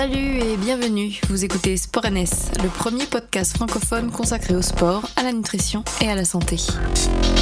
[0.00, 5.22] Salut et bienvenue, vous écoutez Sport NS, le premier podcast francophone consacré au sport, à
[5.22, 6.56] la nutrition et à la santé.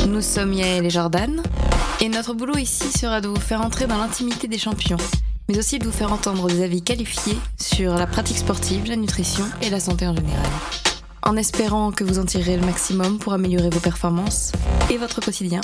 [0.08, 1.40] Nous sommes Yael et Jordan,
[2.00, 4.96] et notre boulot ici sera de vous faire entrer dans l'intimité des champions,
[5.48, 9.44] mais aussi de vous faire entendre des avis qualifiés sur la pratique sportive, la nutrition
[9.62, 10.50] et la santé en général.
[11.22, 14.50] En espérant que vous en tirerez le maximum pour améliorer vos performances
[14.90, 15.60] et votre quotidien.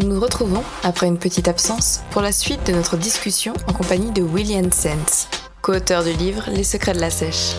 [0.00, 4.10] Nous nous retrouvons, après une petite absence, pour la suite de notre discussion en compagnie
[4.10, 5.28] de William Sands,
[5.62, 7.54] co-auteur du livre Les secrets de la sèche.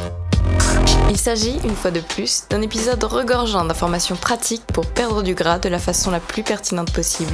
[1.10, 5.60] Il s'agit, une fois de plus, d'un épisode regorgeant d'informations pratiques pour perdre du gras
[5.60, 7.34] de la façon la plus pertinente possible.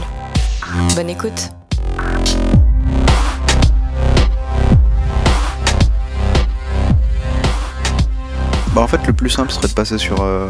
[0.95, 1.49] Bonne écoute
[8.73, 10.49] Bah en fait le plus simple serait de passer sur euh,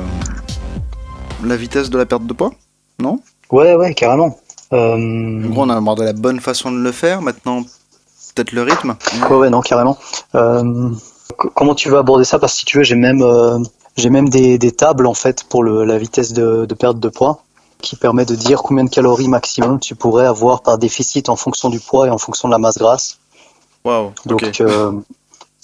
[1.44, 2.54] la vitesse de la perte de poids,
[3.00, 3.20] non?
[3.54, 4.38] Ouais, ouais, carrément.
[4.74, 7.62] Euh, En gros on a abordé la bonne façon de le faire, maintenant
[8.34, 8.96] peut-être le rythme.
[9.30, 9.96] Ouais, ouais, non, carrément.
[10.34, 10.90] Euh,
[11.54, 12.40] comment tu veux aborder ça?
[12.40, 13.60] Parce que si tu veux, j'ai même, euh,
[13.96, 17.10] j'ai même des, des tables en fait pour le, la vitesse de, de perte de
[17.10, 17.44] poids
[17.84, 21.70] qui permet de dire combien de calories maximum tu pourrais avoir par déficit en fonction
[21.70, 23.20] du poids et en fonction de la masse grasse.
[23.86, 24.94] Waouh, Donc, euh,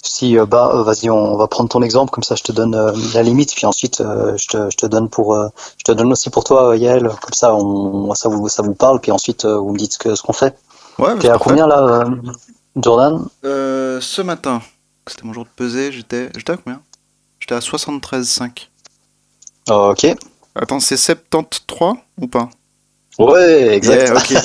[0.02, 2.74] si, euh, bah, euh, vas-y, on va prendre ton exemple, comme ça je te donne
[2.74, 5.36] euh, la limite, puis ensuite je, te, je te donne pour,
[5.78, 9.00] je te donne aussi pour toi, Yael, comme ça, on, ça vous, ça vous parle,
[9.00, 10.56] puis ensuite vous me dites ce que, ce qu'on fait.
[10.98, 12.04] Ouais, T'es à combien là,
[12.76, 13.26] Jordan?
[13.44, 14.62] Euh, Ce matin,
[15.06, 16.80] c'était mon jour de pesée, j'étais j'étais à combien?
[17.38, 18.68] J'étais à 73,5.
[19.70, 20.06] Ok.
[20.54, 22.48] Attends, c'est 73 ou pas?
[23.18, 24.30] Ouais, exact.
[24.30, 24.40] Yeah.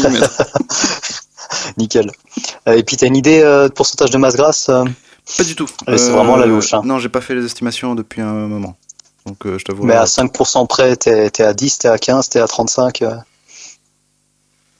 [1.76, 2.10] Nickel.
[2.68, 4.84] Euh, et puis t'as une idée euh, de pourcentage de masse grasse euh
[5.36, 5.68] Pas du tout.
[5.86, 6.82] C'est vraiment la louche, hein.
[6.84, 8.76] Non, j'ai pas fait les estimations depuis un moment.
[9.26, 9.84] Donc je t'avoue.
[9.84, 13.02] Mais à 5% près, t'es t'es à 10, t'es à 15, t'es à 35.
[13.02, 13.16] euh.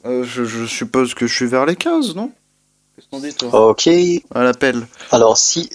[0.07, 2.33] euh, je, je suppose que je suis vers les 15, non?
[2.97, 3.69] Qu'est-ce qu'on dit toi?
[3.71, 3.89] Ok.
[4.35, 4.87] À l'appel.
[5.11, 5.71] Alors si...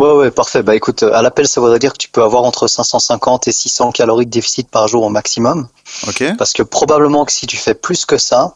[0.00, 0.62] Ouais, ouais, parfait.
[0.62, 3.52] Bah écoute, euh, à l'appel, ça voudrait dire que tu peux avoir entre 550 et
[3.52, 5.68] 600 calories de déficit par jour au maximum.
[6.38, 8.54] Parce que probablement que si tu fais plus que ça,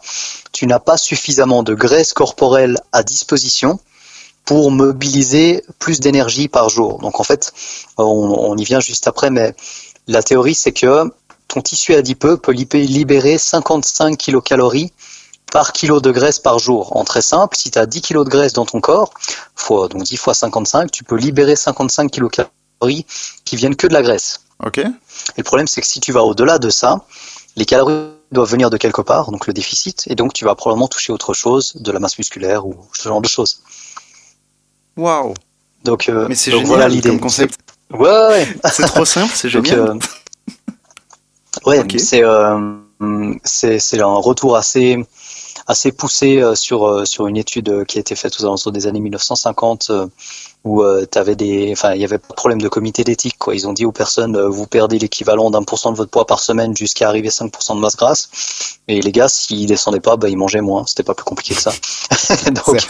[0.52, 3.78] tu n'as pas suffisamment de graisse corporelle à disposition
[4.46, 6.98] pour mobiliser plus d'énergie par jour.
[7.00, 7.52] Donc en fait,
[7.98, 9.54] on, on y vient juste après, mais
[10.08, 11.10] la théorie c'est que
[11.48, 14.92] ton tissu adipeux peut libé- libérer 55 kilocalories
[15.52, 16.96] par kilo de graisse par jour.
[16.96, 19.12] En très simple, si tu as 10 kilos de graisse dans ton corps,
[19.54, 23.06] fois, donc 10 fois 55, tu peux libérer 55 kilocalories
[23.44, 24.40] qui viennent que de la graisse.
[24.64, 24.78] Ok.
[24.78, 24.84] Et
[25.38, 27.02] le problème, c'est que si tu vas au-delà de ça,
[27.56, 30.88] les calories doivent venir de quelque part, donc le déficit, et donc tu vas probablement
[30.88, 33.62] toucher autre chose, de la masse musculaire ou ce genre de choses.
[34.96, 35.34] Waouh.
[35.84, 37.10] Donc, euh, Mais c'est donc génial voilà l'idée.
[37.10, 37.58] comme concept.
[37.92, 38.56] Ouais, ouais.
[38.72, 39.90] C'est trop simple, c'est Donc, génial.
[39.90, 39.98] euh,
[41.66, 42.74] ouais, c'est euh,
[43.44, 45.04] c'est c'est un retour assez
[45.66, 48.72] assez poussé euh, sur euh, sur une étude euh, qui a été faite aux alentours
[48.72, 50.06] des années 1950 euh,
[50.64, 53.54] où euh, des enfin il y avait pas de problème de comité d'éthique quoi.
[53.54, 56.26] Ils ont dit aux personnes euh, vous perdez l'équivalent d'un pour cent de votre poids
[56.26, 58.28] par semaine jusqu'à arriver à 5% de masse grasse.
[58.88, 60.84] Et les gars s'ils descendaient pas bah ils mangeaient moins.
[60.86, 61.72] C'était pas plus compliqué que ça.
[62.50, 62.80] Donc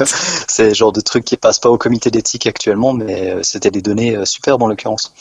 [0.49, 3.71] c'est le genre de truc qui passe pas au comité d'éthique actuellement mais euh, c'était
[3.71, 5.13] des données euh, superbes en l'occurrence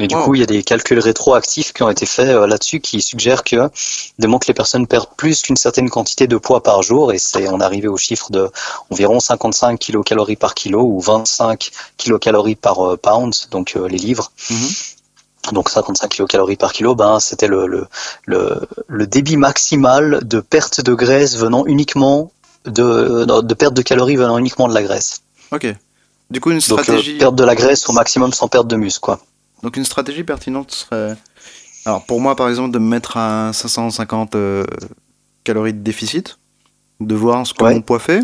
[0.00, 0.24] et du Wow.
[0.24, 3.44] coup, il y a des calculs rétroactifs qui ont été faits euh, là-dessus qui suggèrent
[3.44, 3.70] que
[4.18, 7.48] démontrent que les personnes perdent plus qu'une certaine quantité de poids par jour et c'est
[7.48, 8.50] on arrivé au chiffre de
[8.90, 14.32] environ 55 kilocalories par kilo ou 25 kilocalories par euh, pound, donc euh, les livres.
[14.50, 14.68] Mhm.
[15.52, 17.86] Donc 55 kilocalories par kilo, ben c'était le, le,
[18.24, 22.32] le, le débit maximal de perte de graisse venant uniquement
[22.64, 25.20] de, de perte de calories venant uniquement de la graisse.
[25.52, 25.66] Ok.
[26.30, 27.18] Du coup, une Donc euh, stratégie.
[27.18, 29.20] perte de la graisse au maximum sans perte de muscle, quoi.
[29.64, 31.16] Donc une stratégie pertinente serait.
[31.86, 34.64] Alors pour moi, par exemple, de me mettre à 550 euh,
[35.42, 36.38] calories de déficit,
[37.00, 37.74] de voir ce que Ouais.
[37.74, 38.22] mon poids fait,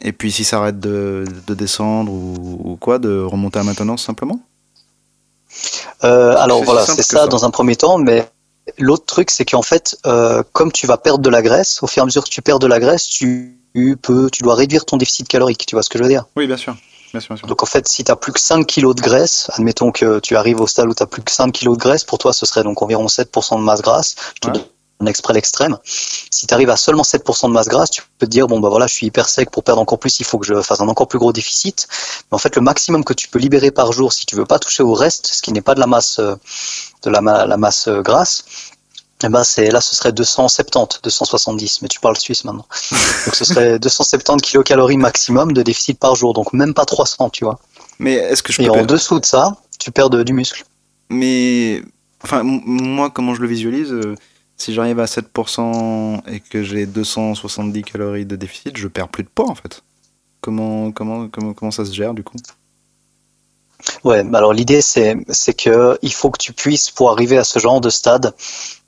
[0.00, 4.04] et puis si ça arrête de, de descendre ou, ou quoi, de remonter à maintenance
[4.04, 4.40] simplement.
[6.04, 7.26] Euh, alors voilà, c'est ça, ça.
[7.26, 8.28] dans un premier temps, mais
[8.78, 12.00] l'autre truc, c'est qu'en fait, euh, comme tu vas perdre de la graisse, au fur
[12.00, 13.58] et à mesure que tu perds de la graisse, tu
[14.00, 15.66] peux, tu dois réduire ton déficit calorique.
[15.66, 16.24] Tu vois ce que je veux dire?
[16.36, 16.76] Oui, bien sûr.
[17.16, 17.46] Bien sûr, bien sûr.
[17.48, 20.36] Donc en fait, si tu as plus que 5 kilos de graisse, admettons que tu
[20.36, 22.44] arrives au stade où tu as plus que 5 kilos de graisse, pour toi, ce
[22.44, 24.14] serait donc environ 7% de masse grasse.
[24.34, 24.52] Je te Ouais.
[25.00, 25.78] donne exprès l'extrême.
[25.84, 28.68] Si tu arrives à seulement 7% de masse grasse, tu peux te dire, bon bah
[28.68, 30.88] voilà, je suis hyper sec, pour perdre encore plus, il faut que je fasse un
[30.88, 31.88] encore plus gros déficit.
[32.30, 34.58] Mais en fait, le maximum que tu peux libérer par jour, si tu veux pas
[34.58, 36.34] toucher au reste, ce qui n'est pas de la masse, euh,
[37.02, 37.20] de la
[37.56, 38.44] masse euh, grasse,
[39.24, 42.66] eh ben c'est là ce serait 270, 270, mais tu parles suisse maintenant.
[43.26, 47.44] Donc ce serait 270 kilocalories maximum de déficit par jour, donc même pas 300, tu
[47.44, 47.58] vois.
[47.98, 50.64] Mais est-ce que je Et en perdre- dessous de ça, tu perds de- du muscle.
[51.08, 51.82] Mais.
[52.24, 54.14] Enfin, moi, comment je le visualise, euh,
[54.56, 59.28] si j'arrive à 7% et que j'ai 270 calories de déficit, je perds plus de
[59.28, 59.82] poids en fait.
[60.40, 62.36] Comment, comment, comment, comment ça se gère du coup?
[64.04, 67.58] Ouais, alors l'idée c'est c'est que il faut que tu puisses pour arriver à ce
[67.58, 68.34] genre de stade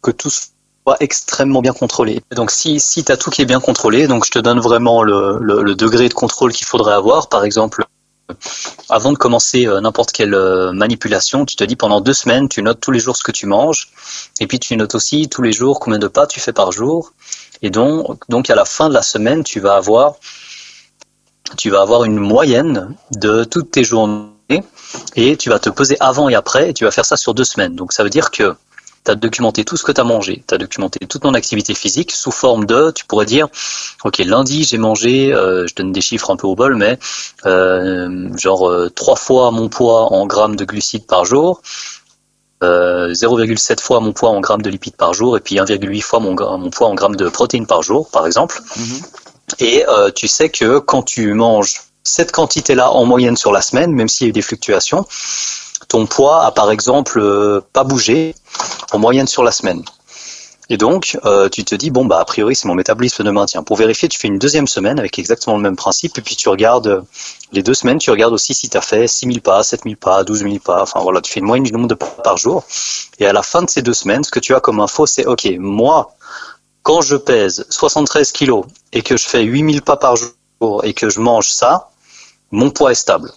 [0.02, 2.23] que tout soit extrêmement bien contrôlé.
[2.35, 5.02] Donc si si tu as tout qui est bien contrôlé, donc je te donne vraiment
[5.02, 7.29] le, le, degré de contrôle qu'il faudrait avoir.
[7.29, 7.85] Par exemple,
[8.88, 12.62] avant de commencer euh, n'importe quelle euh, manipulation, tu te dis pendant deux semaines, tu
[12.62, 13.90] notes tous les jours ce que tu manges,
[14.40, 17.12] et puis tu notes aussi tous les jours combien de pas tu fais par jour.
[17.62, 20.17] Et donc, donc à la fin de la semaine, tu vas avoir,
[21.56, 24.38] tu vas avoir une moyenne de toutes tes journées
[25.17, 27.45] et tu vas te peser avant et après et tu vas faire ça sur deux
[27.45, 27.75] semaines.
[27.75, 28.55] Donc ça veut dire que
[29.05, 31.75] tu as documenté tout ce que tu as mangé, tu as documenté toute ton activité
[31.75, 33.49] physique sous forme de, tu pourrais dire,
[34.05, 36.99] ok, lundi j'ai mangé, euh, je donne des chiffres un peu au bol, mais
[37.47, 41.62] euh, genre euh, trois fois mon poids en grammes de glucides par jour,
[42.61, 46.35] 0,7 fois mon poids en grammes de lipides par jour, et puis 1,8 fois mon,
[46.59, 48.61] mon, poids en grammes de protéines par jour, par exemple.
[48.77, 49.05] Mm-hmm.
[49.61, 49.85] Et
[50.17, 54.26] tu sais que quand tu manges cette quantité-là en moyenne sur la semaine, même s'il
[54.26, 55.06] y a eu des fluctuations,
[55.88, 58.34] ton poids a par exemple euh, pas bougé
[58.93, 59.82] en moyenne sur la semaine.
[60.70, 63.62] Et donc, euh, tu te dis, bon, bah, a priori, c'est mon métabolisme de maintien.
[63.62, 66.50] Pour vérifier, tu fais une deuxième semaine avec exactement le même principe, et puis tu
[66.50, 67.05] regardes
[67.52, 70.61] les deux semaines, tu regardes aussi si tu as fait 6000 pas, 7000 pas, 12000
[70.61, 72.64] pas, enfin voilà, tu fais une moyenne du nombre de pas par jour.
[73.19, 75.25] Et à la fin de ces deux semaines, ce que tu as comme info, c'est,
[75.25, 76.14] ok, moi,
[76.82, 81.08] quand je pèse 73 kilos et que je fais 8000 pas par jour et que
[81.08, 81.88] je mange ça,
[82.50, 83.33] mon poids est stable.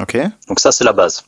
[0.00, 0.16] Ok.
[0.48, 1.24] Donc ça, c'est la base.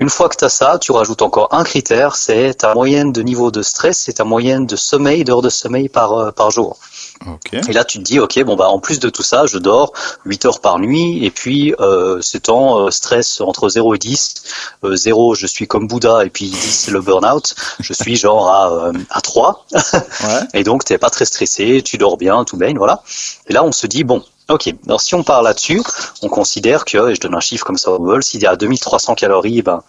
[0.00, 3.20] Une fois que tu as ça, tu rajoutes encore un critère, c'est ta moyenne de
[3.20, 6.78] niveau de stress, c'est ta moyenne de sommeil, d'heures de sommeil par, euh, par jour.
[7.26, 7.60] Okay.
[7.68, 9.92] Et là, tu te dis, ok, bon bah en plus de tout ça, je dors
[10.24, 14.34] 8 heures par nuit, et puis euh, c'est en euh, stress entre 0 et 10.
[14.84, 17.56] 0, je suis comme Bouddha, et puis 10, c'est le burn-out.
[17.80, 19.66] Je suis genre à, à 3.
[19.72, 19.80] ouais.
[20.54, 23.02] Et donc, tu pas très stressé, tu dors bien, tout baigne, voilà.
[23.48, 25.82] Et là, on se dit, bon, Ok, alors si on part là-dessus,
[26.22, 28.56] on considère que, et je donne un chiffre comme ça au vol, s'il y a
[28.56, 29.82] 2300 calories, ben,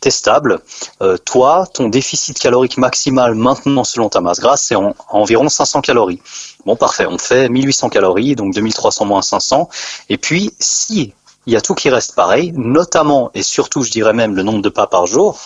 [0.00, 0.60] t'es stable.
[1.02, 4.74] Euh, toi, ton déficit calorique maximal maintenant selon ta masse grasse, c'est
[5.10, 6.22] environ 500 calories.
[6.64, 9.68] Bon, parfait, on fait 1800 calories, donc 2300 moins 500.
[10.08, 11.12] Et puis, si
[11.44, 14.62] il y a tout qui reste pareil, notamment et surtout, je dirais même le nombre
[14.62, 15.38] de pas par jour,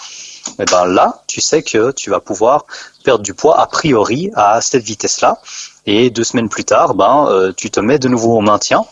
[0.60, 2.64] eh ben là, tu sais que tu vas pouvoir
[3.04, 5.38] perdre du poids a priori à cette vitesse-là.
[5.86, 8.84] Et deux semaines plus tard, ben, euh, tu te mets de nouveau au maintien.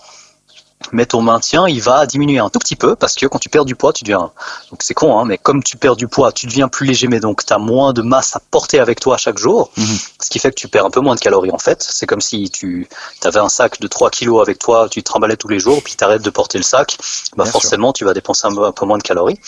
[0.93, 3.65] Mais ton maintien, il va diminuer un tout petit peu parce que quand tu perds
[3.65, 4.31] du poids, tu deviens.
[4.71, 7.21] Donc c'est con, hein, mais comme tu perds du poids, tu deviens plus léger, mais
[7.21, 9.71] donc tu as moins de masse à porter avec toi chaque jour.
[9.77, 9.99] Mhm.
[10.21, 11.83] Ce qui fait que tu perds un peu moins de calories en fait.
[11.83, 12.89] C'est comme si tu
[13.25, 15.95] avais un sac de 3 kilos avec toi, tu te trimballais tous les jours, puis
[15.97, 16.97] tu arrêtes de porter le sac.
[17.37, 19.39] Bah forcément, tu vas dépenser un peu moins de calories.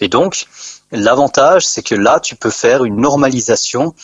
[0.00, 0.46] Et donc,
[0.92, 3.94] L'avantage, c'est que là, tu peux faire une normalisation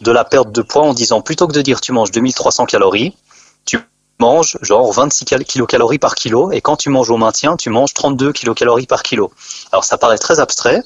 [0.00, 3.16] de la perte de poids en disant plutôt que de dire tu manges 2300 calories,
[3.64, 3.78] tu
[4.18, 8.32] manges genre 26 kilocalories par kilo et quand tu manges au maintien, tu manges 32
[8.32, 9.32] kilocalories par kilo.
[9.70, 10.82] Alors ça paraît très abstrait,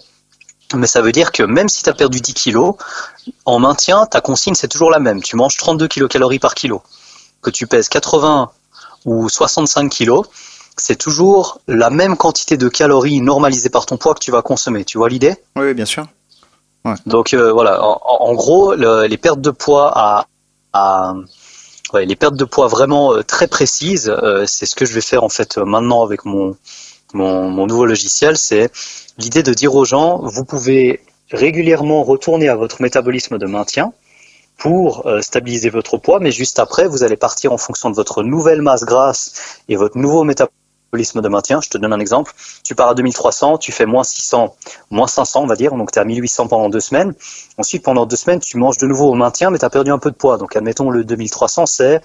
[0.75, 2.75] mais ça veut dire que même si tu as perdu 10 kilos,
[3.47, 5.23] en maintien, ta consigne c'est toujours la même.
[5.23, 6.83] Tu manges 32 kilocalories par kilo.
[7.41, 8.51] Que tu pèses 80
[9.07, 10.27] ou 65 kilos,
[10.77, 14.85] c'est toujours la même quantité de calories normalisées par ton poids que tu vas consommer.
[14.85, 15.35] Tu vois l'idée?
[15.57, 16.07] Oui, bien sûr.
[17.07, 19.93] Donc euh, voilà, en, gros, les pertes de poids
[20.73, 21.15] à,
[21.95, 25.25] les pertes de poids vraiment euh, très précises, euh, c'est ce que je vais faire
[25.25, 26.57] en fait maintenant avec mon,
[27.15, 28.37] mon nouveau logiciel.
[28.37, 28.71] C'est
[29.19, 33.93] l'idée de dire aux gens, vous pouvez régulièrement retourner à votre métabolisme de maintien
[34.59, 38.63] pour stabiliser votre poids, mais juste après, vous allez partir en fonction de votre nouvelle
[38.63, 40.66] masse grasse et votre nouveau métabolisme
[40.97, 41.61] de maintien.
[41.61, 42.33] Je te donne un exemple.
[42.65, 44.57] Tu pars à 2300, tu fais moins 600,
[44.91, 45.73] moins 500, on va dire.
[45.75, 47.15] Donc, tu es à 1800 pendant deux semaines.
[47.59, 49.99] Ensuite, pendant deux semaines, tu manges de nouveau au maintien, mais tu as perdu un
[49.99, 50.39] peu de poids.
[50.39, 52.03] Donc, admettons, le 2300, c'est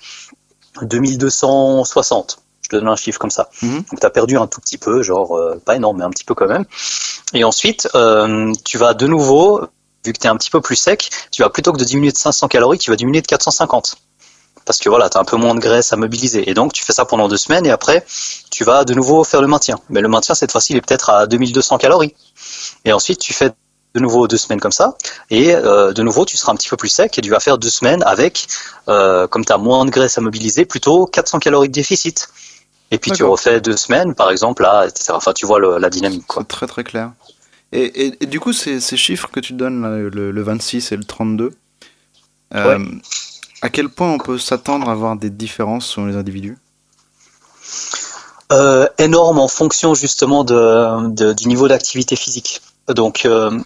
[0.82, 2.40] 2260.
[2.62, 3.50] Je te donne un chiffre comme ça.
[3.62, 3.84] Mhm.
[3.92, 6.24] Donc, tu as perdu un tout petit peu, genre, euh, pas énorme, mais un petit
[6.24, 6.66] peu quand même.
[7.34, 9.62] Et ensuite, euh, tu vas de nouveau,
[10.06, 12.12] vu que tu es un petit peu plus sec, tu vas plutôt que de diminuer
[12.12, 13.98] de 500 calories, tu vas diminuer de 450
[14.72, 16.50] parce que voilà, tu as un peu moins de graisse à mobiliser.
[16.50, 18.06] Et donc, tu fais ça pendant deux semaines et après,
[18.52, 19.78] tu vas de nouveau faire le maintien.
[19.90, 22.16] Mais le maintien, cette fois-ci, il est peut-être à 2200 calories.
[22.86, 23.50] Et ensuite, tu fais
[23.94, 24.96] de nouveau deux semaines comme ça.
[25.30, 27.58] Et euh, de nouveau, tu seras un petit peu plus sec et tu vas faire
[27.58, 28.48] deux semaines avec,
[28.88, 32.30] euh, comme tu as moins de graisse à mobiliser, plutôt 400 calories de déficit.
[32.92, 35.12] Et puis tu refais deux semaines, par exemple, là, etc.
[35.16, 36.28] Enfin, tu vois la dynamique.
[36.28, 36.46] Quoi.
[36.46, 37.12] Très très clair.
[37.74, 41.04] Et, et, du coup, ces, ces, chiffres que tu donnes, le, le, 26 et le
[41.04, 41.52] 32,
[42.54, 42.80] euh,
[43.62, 46.58] à quel point on peut s'attendre à avoir des différences selon les individus?
[48.52, 52.62] Euh, Énorme en fonction justement de, du niveau d'activité physique.
[52.90, 53.58] Donc, euh,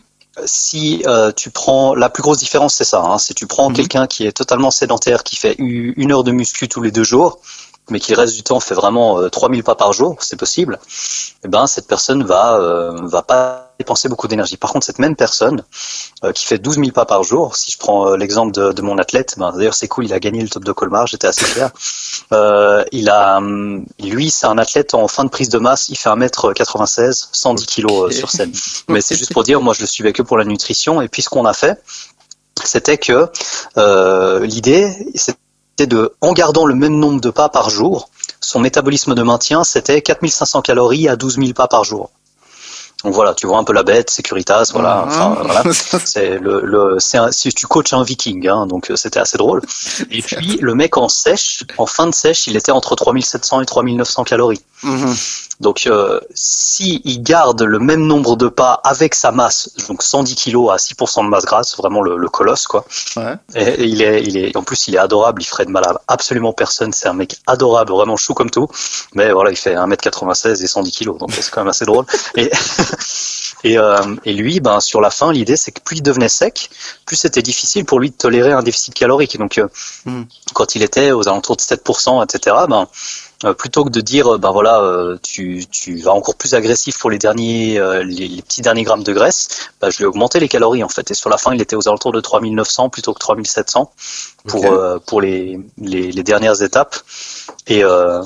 [0.45, 3.01] si euh, tu prends la plus grosse différence, c'est ça.
[3.01, 3.75] Hein, si tu prends Mhm.
[3.75, 7.39] quelqu'un qui est totalement sédentaire, qui fait une heure de muscu tous les deux jours,
[7.89, 10.79] mais qui le reste du temps fait vraiment euh, 3000 pas par jour, c'est possible.
[11.43, 14.57] Eh ben cette personne va euh, va pas dépenser beaucoup d'énergie.
[14.57, 15.63] Par contre, cette même personne
[16.23, 18.81] euh, qui fait 12 000 pas par jour, si je prends euh, l'exemple de, de
[18.81, 21.45] mon athlète, ben, d'ailleurs c'est cool, il a gagné le top de Colmar, j'étais assez
[21.45, 21.69] fier.
[22.31, 25.97] Euh, il a, hum, lui, c'est un athlète en fin de prise de masse, il
[25.97, 28.13] fait 1m96, 110 kg Ok.
[28.13, 28.51] sur scène.
[28.87, 31.21] Mais c'est juste pour dire, moi je le suivais que pour la nutrition, et puis
[31.21, 31.81] ce qu'on a fait,
[32.63, 33.29] c'était que
[33.77, 35.37] euh, l'idée, c'était
[35.79, 40.01] de, en gardant le même nombre de pas par jour, son métabolisme de maintien, c'était
[40.01, 42.11] 4500 calories à 12 000 pas par jour.
[43.05, 45.05] Donc voilà, tu vois un peu la bête, Securitas, voilà.
[45.05, 45.63] Enfin, voilà.
[46.05, 49.37] C'est le, le c'est un, si tu coaches un viking, hein, donc euh, c'était assez
[49.37, 49.61] drôle.
[50.09, 53.65] Et puis le mec en sèche, en fin de sèche, il était entre 3700 et
[53.65, 54.61] 3900 calories.
[54.81, 55.15] Mhm.
[55.61, 60.35] Donc euh, si il garde le même nombre de pas avec sa masse, donc 110
[60.35, 62.85] kilos à 6% de masse grasse, vraiment le, le colosse quoi.
[63.15, 63.35] Ouais.
[63.53, 65.85] Et, et il est, il est, en plus il est adorable, il ferait de mal
[65.85, 66.91] à absolument personne.
[66.91, 68.67] C'est un mec adorable, vraiment chou comme tout.
[69.13, 72.05] Mais voilà, il fait 1m96 et 110 kilos, donc c'est quand même assez drôle.
[72.35, 72.51] Et,
[73.63, 76.69] et, euh, et lui, ben sur la fin, l'idée c'est que plus il devenait sec,
[77.05, 79.35] plus c'était difficile pour lui de tolérer un déficit calorique.
[79.35, 79.67] Et donc euh,
[80.05, 80.23] Mm.
[80.53, 82.55] quand il était aux alentours de 7%, etc.
[82.69, 82.87] Ben
[83.53, 87.17] plutôt que de dire ben voilà euh, tu, tu vas encore plus agressif pour les
[87.17, 90.47] derniers euh, les, les petits derniers grammes de graisse ben, je lui ai augmenté les
[90.47, 93.19] calories en fait et sur la fin il était aux alentours de 3900 plutôt que
[93.19, 93.91] 3700
[94.47, 96.95] pour euh, pour les, les les dernières étapes
[97.67, 98.23] et euh,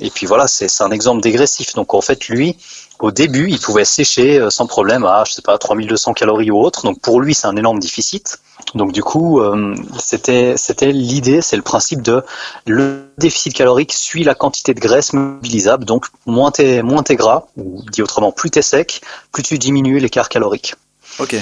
[0.00, 2.56] et puis voilà c'est c'est un exemple dégressif donc en fait lui
[3.02, 6.60] au début, il pouvait sécher euh, sans problème à, je sais pas, 3200 calories ou
[6.60, 6.84] autre.
[6.84, 8.38] Donc pour lui, c'est un énorme déficit.
[8.74, 10.56] Donc du coup, euh, c'était
[10.92, 12.22] l'idée, c'est le principe de
[12.66, 15.84] le déficit calorique suit la quantité de graisse mobilisable.
[15.84, 19.98] Donc moins t'es moins t'es gras, ou dit autrement, plus t'es sec, plus tu diminues
[19.98, 20.74] l'écart calorique.
[21.18, 21.36] Ok.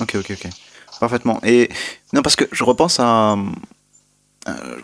[0.00, 0.50] Ok, ok, ok.
[1.00, 1.40] Parfaitement.
[1.44, 1.68] Et
[2.12, 3.36] non, parce que je repense à.
[4.48, 4.76] euh,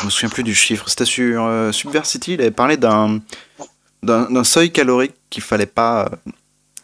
[0.00, 0.88] je me souviens plus du chiffre.
[0.88, 3.20] C'était sur euh, Subversity, il avait parlé d'un
[4.02, 6.08] d'un seuil calorique qu'il fallait pas.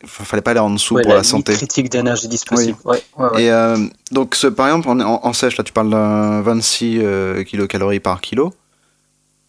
[0.07, 1.53] Fallait pas aller en dessous Ouais, pour la, santé.
[1.55, 2.77] critique d'énergie disponible.
[2.85, 3.43] Ouais, ouais, ouais.
[3.45, 3.77] Et euh,
[4.11, 8.01] donc, ce- par exemple, en, en- en sèche, là, tu parles d'un 26 euh, kilocalories
[8.01, 8.53] par kilo.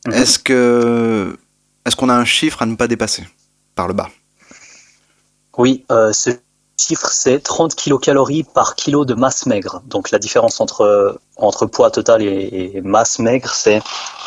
[0.07, 0.13] Mhm.
[0.13, 1.37] Est-ce que
[1.85, 3.23] est-ce qu'on a un chiffre à ne pas dépasser
[3.75, 4.09] par le bas?
[5.57, 6.31] Oui, euh, ce
[6.77, 9.81] chiffre, c'est 30 kilocalories par kilo de masse maigre.
[9.85, 13.81] Donc la différence entre, entre poids total et, et masse maigre, c'est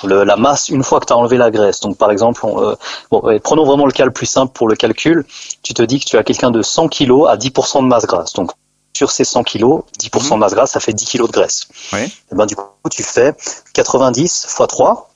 [0.04, 1.80] la masse une fois que tu as enlevé la graisse.
[1.80, 2.74] Donc par exemple, on, euh,
[3.10, 5.24] bon, prenons vraiment le cas le plus simple pour le calcul.
[5.62, 8.32] Tu te dis que tu as quelqu'un de 100 kilos à 10% de masse grasse.
[8.32, 8.52] Donc
[8.96, 11.68] sur ces 100 kilos, 10% de masse grasse, ça fait 10 kilos de graisse.
[11.92, 12.06] Ouais.
[12.06, 13.34] Et ben, du coup, tu fais
[13.74, 15.10] 90 x 3,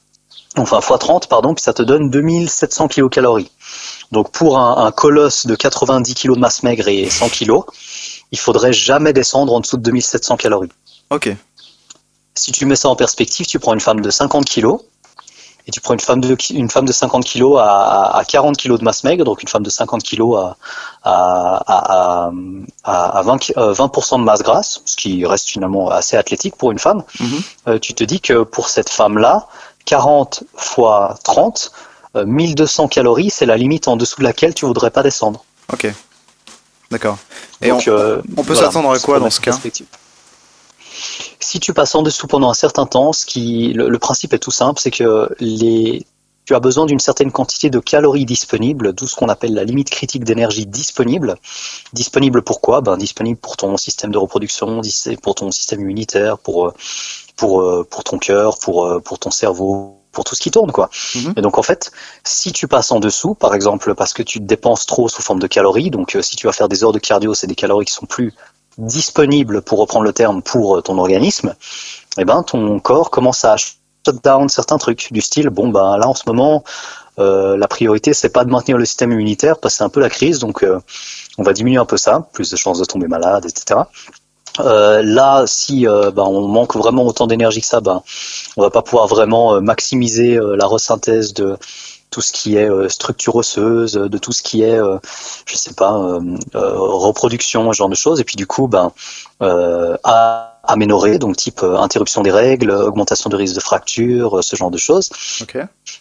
[0.58, 3.50] enfin x 30, pardon, puis ça te donne 2700 kilocalories.
[4.10, 7.60] Donc pour un, un colosse de 90 kg de masse maigre et 100 kg,
[8.30, 10.68] il faudrait jamais descendre en dessous de 2700 calories.
[11.10, 11.34] Ok.
[12.34, 14.76] Si tu mets ça en perspective, tu prends une femme de 50 kg
[15.66, 18.56] et tu prends une femme de, une femme de 50 kg à, à, à 40
[18.56, 20.56] kg de masse maigre, donc une femme de 50 kg à,
[21.04, 22.30] à, à,
[22.84, 26.56] à, à 20, ki- euh, 20% de masse grasse, ce qui reste finalement assez athlétique
[26.56, 27.04] pour une femme.
[27.20, 27.40] Mhm.
[27.68, 29.46] Euh, tu te dis que pour cette femme-là,
[29.84, 31.72] 40 fois 30,
[32.16, 35.44] euh, 1200 calories, c'est la limite en dessous de laquelle tu voudrais pas descendre.
[35.72, 35.92] Ok.
[36.90, 37.18] D'accord.
[37.62, 39.58] Et Donc, on, euh, on peut voilà, s'attendre à quoi dans ce cas.
[41.40, 44.38] Si tu passes en dessous pendant un certain temps, ce qui, le, le principe est
[44.38, 46.06] tout simple, c'est que les,
[46.52, 49.88] tu as besoin d'une certaine quantité de calories disponibles, d'où ce qu'on appelle la limite
[49.88, 51.36] critique d'énergie disponible.
[51.94, 54.82] Disponible pourquoi ben, Disponible pour ton système de reproduction,
[55.22, 56.74] pour ton système immunitaire, pour, euh,
[57.36, 60.72] pour, euh, pour ton cœur, pour, euh, pour ton cerveau, pour tout ce qui tourne.
[60.72, 60.90] quoi.
[61.14, 61.32] Mhm.
[61.38, 61.90] Et donc en fait,
[62.22, 65.40] si tu passes en dessous, par exemple parce que tu te dépenses trop sous forme
[65.40, 67.86] de calories, donc euh, si tu vas faire des heures de cardio, c'est des calories
[67.86, 68.34] qui sont plus
[68.76, 71.54] disponibles, pour reprendre le terme, pour ton organisme,
[72.18, 73.56] eh ben ton corps commence à
[74.04, 76.64] shut down certains trucs du style bon ben là en ce moment
[77.18, 80.00] euh, la priorité c'est pas de maintenir le système immunitaire parce que c'est un peu
[80.00, 80.78] la crise donc euh,
[81.38, 83.80] on va diminuer un peu ça plus de chances de tomber malade etc
[84.60, 88.02] euh, là si euh, ben, on manque vraiment autant d'énergie que ça ben
[88.56, 91.56] on va pas pouvoir vraiment euh, maximiser euh, la resynthèse de
[92.10, 94.98] tout ce qui est euh, structure osseuse, de tout ce qui est, euh,
[95.46, 96.20] je sais pas,
[96.52, 98.20] reproduction, ce genre de choses.
[98.20, 98.70] Et puis du coup,
[99.40, 104.42] euh, à aménorrhée, donc type euh, interruption des règles, augmentation de risque de fracture, euh,
[104.42, 105.10] ce genre de choses.
[105.40, 105.58] Ok.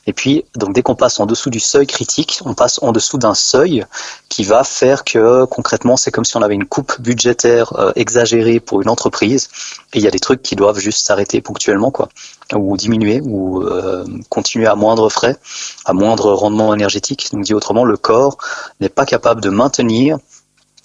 [0.08, 3.18] Et puis, donc dès qu'on passe en dessous du seuil critique, on passe en dessous
[3.18, 3.86] d'un seuil
[4.30, 8.60] qui va faire que concrètement, c'est comme si on avait une coupe budgétaire euh, exagérée
[8.60, 9.50] pour une entreprise.
[9.94, 12.10] Et il y a des trucs qui doivent juste s'arrêter ponctuellement, quoi,
[12.56, 15.38] ou diminuer, ou euh, continuer à moindre frais,
[15.86, 17.30] à moindre rendement énergétique.
[17.34, 18.38] Donc dit autrement, le corps
[18.80, 20.18] n'est pas capable de maintenir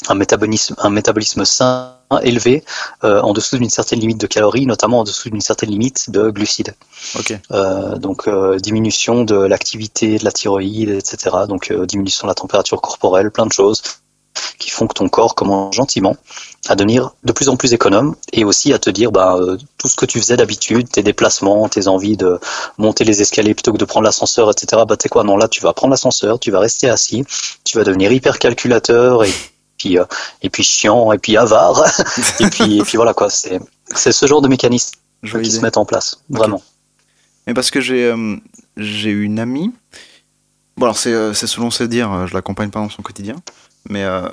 [0.09, 2.65] un métabolisme, un métabolisme sain élevé
[3.05, 6.31] euh, en dessous d'une certaine limite de calories, notamment en dessous d'une certaine limite de
[6.31, 6.75] glucides.
[7.19, 7.39] Ok.
[7.51, 11.37] Euh, donc euh, diminution de l'activité de la thyroïde, etc.
[11.49, 13.83] Donc euh, diminution de la température corporelle, plein de choses
[14.59, 16.17] qui font que ton corps commence gentiment
[16.69, 19.89] à devenir de plus en plus économe et aussi à te dire bah, euh, tout
[19.89, 22.39] ce que tu faisais d'habitude, tes déplacements, tes envies de
[22.79, 24.83] monter les escaliers plutôt que de prendre l'ascenseur, etc.
[24.87, 27.25] Bah tu sais quoi, non là tu vas prendre l'ascenseur, tu vas rester assis,
[27.65, 29.33] tu vas devenir hyper calculateur et
[29.87, 30.05] puis euh,
[30.43, 31.85] et puis chiant et puis avare
[32.41, 33.61] et puis et puis voilà quoi c'est
[33.95, 36.63] c'est ce genre de mécanismes Jolie qui se mettent en place vraiment
[37.47, 38.37] Mais parce que j'ai euh,
[38.77, 39.73] j'ai une amie.
[40.77, 43.37] Bon, alors c'est euh, c'est selon ses dires, euh, je l'accompagne pas dans son quotidien,
[43.89, 44.29] mais euh,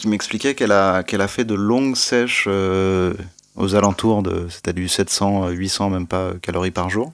[0.00, 3.12] qui m'expliquait qu'elle a, qu'elle a fait de longues sèches euh,
[3.56, 4.46] aux alentours de.
[4.48, 7.12] C'était du 700, euh, 800, même pas calories par jour.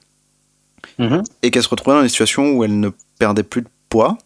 [0.98, 1.24] Mhm.
[1.42, 4.16] Et qu'elle se retrouvait dans des situations où elle ne perdait plus de poids.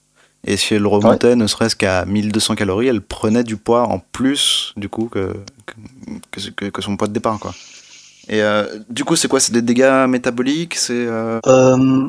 [0.45, 4.73] Et si elle remontait ne serait-ce qu'à 1200 calories, elle prenait du poids en plus,
[4.77, 5.35] du coup, que,
[6.31, 7.55] que, que, que son poids de départ, quoi.
[8.29, 9.41] Et euh, du coup, c'est quoi?
[9.41, 10.77] C'est des dégâts métaboliques?
[10.77, 10.93] C'est.
[10.95, 12.09] euh, Euh,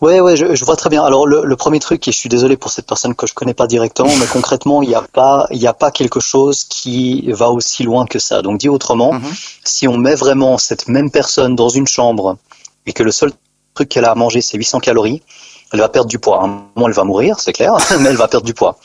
[0.00, 1.04] ouais, ouais, je, je vois très bien.
[1.04, 3.54] Alors, le, le premier truc, et je suis désolé pour cette personne que je connais
[3.54, 7.50] pas directement, mais concrètement, il n'y a pas, il a pas quelque chose qui va
[7.50, 8.42] aussi loin que ça.
[8.42, 9.32] Donc, dit autrement, Mhm.
[9.64, 12.36] si on met vraiment cette même personne dans une chambre
[12.86, 13.32] et que le seul
[13.74, 15.22] truc qu'elle a à manger, c'est 800 calories,
[15.74, 16.40] elle va perdre du poids.
[16.40, 18.78] À un moment, elle va mourir, c'est clair, mais elle va perdre du poids.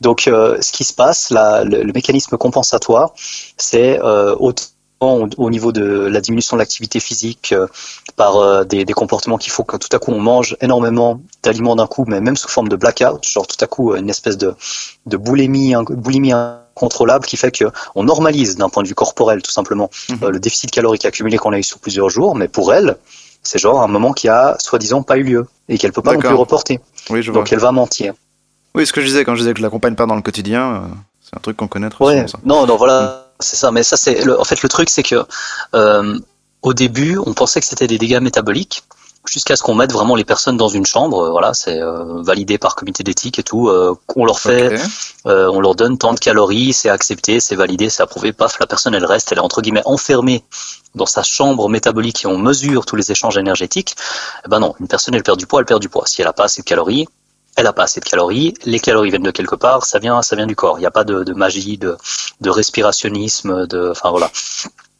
[0.00, 3.12] Donc, euh, ce qui se passe, le, le mécanisme compensatoire,
[3.56, 4.64] c'est euh, autant
[5.00, 7.66] au, au niveau de la diminution de l'activité physique euh,
[8.16, 11.86] par des, des comportements qu'il faut que tout à coup on mange énormément d'aliments d'un
[11.86, 14.54] coup, mais même sous forme de blackout, genre tout à coup une espèce de,
[15.06, 19.50] de boulimie, boulimie incontrôlable qui fait que on normalise d'un point de vue corporel tout
[19.50, 19.90] simplement
[20.22, 22.96] euh, le déficit calorique accumulé qu'on a eu sur plusieurs jours, mais pour elle,
[23.42, 26.20] c'est genre un moment qui a soi-disant pas eu lieu et qu'elle peut pas non
[26.20, 26.78] plus reporter.
[27.10, 27.40] Oui, je vois.
[27.40, 28.14] Donc elle va mentir.
[28.74, 30.74] Oui, ce que je disais quand je disais que je l'accompagne pas dans le quotidien,
[30.74, 30.80] euh,
[31.20, 32.16] c'est un truc qu'on connaît Ouais.
[32.16, 32.38] souvent, ça.
[32.44, 33.70] Non, non, voilà, c'est ça.
[33.72, 35.24] Mais ça, c'est le- en fait le truc, c'est que
[35.74, 36.18] euh,
[36.62, 38.84] au début, on pensait que c'était des dégâts métaboliques.
[39.30, 42.58] Jusqu'à ce qu'on mette vraiment les personnes dans une chambre, euh, voilà, c'est euh, validé
[42.58, 43.68] par comité d'éthique et tout.
[43.68, 44.76] euh, on leur fait,
[45.26, 48.32] euh, on leur donne tant de calories, c'est accepté, c'est validé, c'est approuvé.
[48.32, 50.42] Paf, la personne elle reste, elle est entre guillemets enfermée
[50.96, 53.94] dans sa chambre métabolique et on mesure tous les échanges énergétiques.
[54.44, 56.02] Eh ben non, une personne elle perd du poids, elle perd du poids.
[56.06, 57.06] Si elle a pas assez de calories,
[57.54, 58.54] elle a pas assez de calories.
[58.64, 60.78] Les calories viennent de quelque part, ça vient, ça vient du corps.
[60.78, 61.96] Il n'y a pas de, de magie, de,
[62.40, 64.28] de respirationnisme, de, enfin voilà.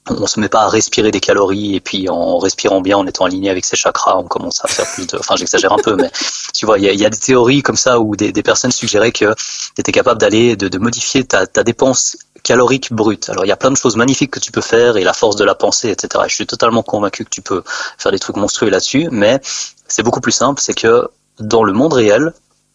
[0.08, 3.26] On se met pas à respirer des calories et puis en respirant bien, en étant
[3.26, 5.18] aligné avec ses chakras, on commence à faire plus de.
[5.18, 6.10] Enfin, j'exagère un peu, mais
[6.54, 9.80] tu vois, il y a, des théories comme ça où des, personnes suggéraient que tu
[9.80, 13.28] étais capable d'aller de, de modifier ta, ta dépense calorique brute.
[13.28, 15.36] Alors il y a plein de choses magnifiques que tu peux faire et la force
[15.36, 16.24] de la pensée, etc.
[16.28, 17.62] Je suis totalement convaincu que tu peux
[17.98, 19.40] faire des trucs monstrueux là-dessus, mais
[19.86, 21.08] c'est beaucoup plus simple, c'est que
[21.38, 22.32] dans le monde réel,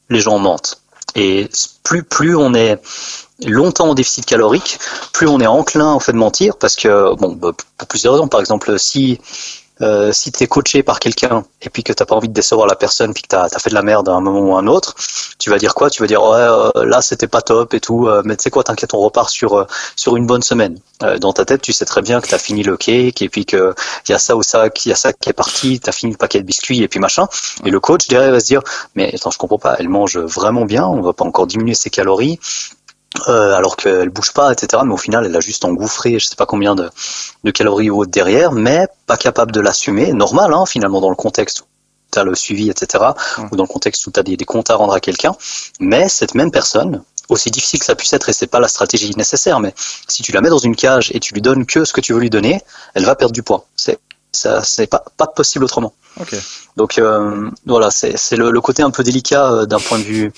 [0.10, 0.82] les gens mentent.
[1.14, 1.50] Et
[1.84, 2.80] plus plus on est
[3.46, 4.80] longtemps en déficit calorique,
[5.14, 8.28] plus on est enclin en fait de mentir, parce que bon, bah, pour plusieurs raisons.
[8.28, 9.20] Par exemple, si
[9.82, 12.68] euh, si tu es coaché par quelqu'un et puis que t'as pas envie de décevoir
[12.68, 14.60] la personne puis que t'as as fait de la merde à un moment ou à
[14.60, 14.96] un autre,
[15.38, 15.90] tu vas dire quoi?
[15.90, 18.50] Tu vas dire ouais euh, là c'était pas top et tout, euh, mais tu sais
[18.50, 20.80] quoi T'inquiète, on repart sur euh, sur une bonne semaine.
[21.04, 23.46] Euh, dans ta tête, tu sais très bien que t'as fini le cake et puis
[23.46, 23.74] que
[24.08, 26.14] il y a ça ou ça, qu'il y a ça qui est parti, t'as fini
[26.14, 27.28] le paquet de biscuits et puis machin.
[27.66, 28.62] Et le coach derrière va se dire
[28.96, 31.90] mais attends je comprends pas, elle mange vraiment bien, on va pas encore diminuer ses
[31.90, 32.40] calories.
[33.28, 34.84] Euh, alors qu'elle bouge pas, etc.
[34.86, 36.90] Mais au final, elle a juste engouffré, je sais pas combien de,
[37.44, 40.14] de calories ou autres derrière, mais pas capable de l'assumer.
[40.14, 41.64] Normal, hein, finalement, dans le contexte où
[42.12, 43.04] tu as le suivi, etc.
[43.38, 43.46] Ouais.
[43.52, 45.36] Ou dans le contexte où tu as des, des comptes à rendre à quelqu'un.
[45.80, 49.16] Mais cette même personne, aussi difficile que ça puisse être, et c'est pas la stratégie
[49.16, 49.74] nécessaire, mais
[50.08, 52.14] si tu la mets dans une cage et tu lui donnes que ce que tu
[52.14, 52.62] veux lui donner,
[52.94, 53.66] elle va perdre du poids.
[53.76, 54.00] C'est
[54.32, 55.94] ça, c'est pas, pas possible autrement.
[56.20, 56.36] Ok.
[56.76, 60.04] Donc euh, voilà, c'est c'est le, le côté un peu délicat euh, d'un point de
[60.04, 60.34] vue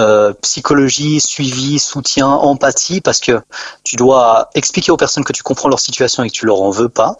[0.00, 3.40] euh, psychologie, suivi, soutien, empathie, parce que
[3.84, 6.70] tu dois expliquer aux personnes que tu comprends leur situation et que tu leur en
[6.70, 7.18] veux pas.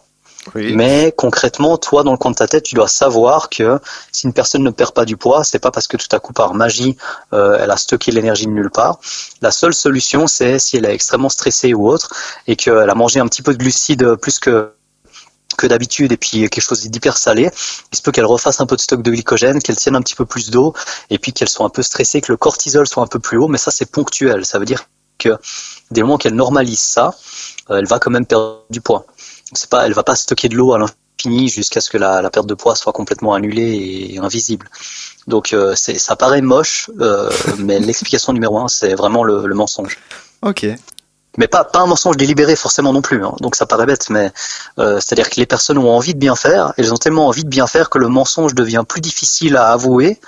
[0.54, 0.72] Oui.
[0.74, 3.78] Mais concrètement, toi, dans le coin de ta tête, tu dois savoir que
[4.10, 6.32] si une personne ne perd pas du poids, c'est pas parce que tout à coup,
[6.32, 6.96] par magie,
[7.34, 8.98] euh, elle a stocké l'énergie de nulle part.
[9.42, 12.10] La seule solution, c'est si elle est extrêmement stressée ou autre,
[12.46, 14.72] et qu'elle a mangé un petit peu de glucides plus que
[15.60, 17.50] que d'habitude et puis quelque chose d'hyper salé,
[17.92, 20.14] il se peut qu'elle refasse un peu de stock de glycogène, qu'elle tienne un petit
[20.14, 20.74] peu plus d'eau
[21.10, 23.48] et puis qu'elle soit un peu stressée, que le cortisol soit un peu plus haut,
[23.48, 24.84] mais ça c'est ponctuel, ça veut dire
[25.18, 25.36] que
[25.90, 27.14] dès le moment qu'elle normalise ça,
[27.70, 29.04] euh, elle va quand même perdre du poids.
[29.52, 32.46] C'est pas, elle va pas stocker de l'eau à l'infini jusqu'à ce que la, perte
[32.46, 34.70] de poids soit complètement annulée et invisible.
[35.26, 39.98] Donc euh, ça paraît moche, euh, mais l'explication numéro un, c'est vraiment le mensonge.
[40.42, 40.66] Ok.
[41.38, 43.24] Mais pas, pas un mensonge délibéré forcément non plus.
[43.24, 43.34] hein.
[43.40, 44.32] Donc ça paraît bête, mais
[44.78, 47.48] euh, c'est-à-dire que les personnes ont envie de bien faire, elles ont tellement envie de
[47.48, 50.18] bien faire que le mensonge devient plus difficile à avouer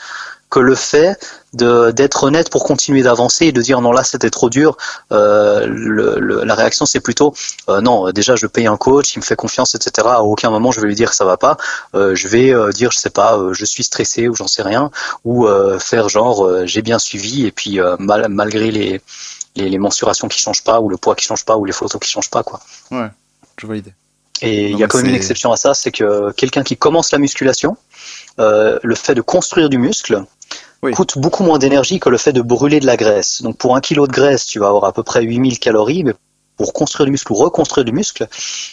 [0.53, 1.19] que le fait
[1.55, 4.77] d'être honnête pour continuer d'avancer et de dire non là c'était trop dur.
[5.13, 7.35] Euh, la réaction c'est plutôt
[7.71, 10.09] euh, non déjà je paye un coach, il me fait confiance etc.
[10.11, 11.57] À aucun moment je vais lui dire ça va pas.
[11.95, 14.91] Euh, je vais dire je sais pas je suis stressé ou j'en sais rien
[15.25, 15.47] ou
[15.79, 19.01] faire genre j'ai bien suivi et puis mal, malgré les,
[19.57, 22.01] les, les mensurations qui changent pas ou le poids qui change pas ou les photos
[22.01, 22.61] qui changent pas quoi.
[22.91, 23.09] Ouais,
[23.59, 23.95] je vois l'idée.
[24.43, 27.13] Et il y a quand même une exception à ça, c'est que quelqu'un qui commence
[27.13, 27.77] la musculation,
[28.41, 30.25] euh, le fait de construire du muscle
[30.91, 33.43] coûte beaucoup moins d'énergie que le fait de brûler de la graisse.
[33.43, 36.15] Donc pour un kilo de graisse, tu vas avoir à peu près 8000 calories, mais
[36.57, 38.27] pour construire du muscle ou reconstruire du muscle,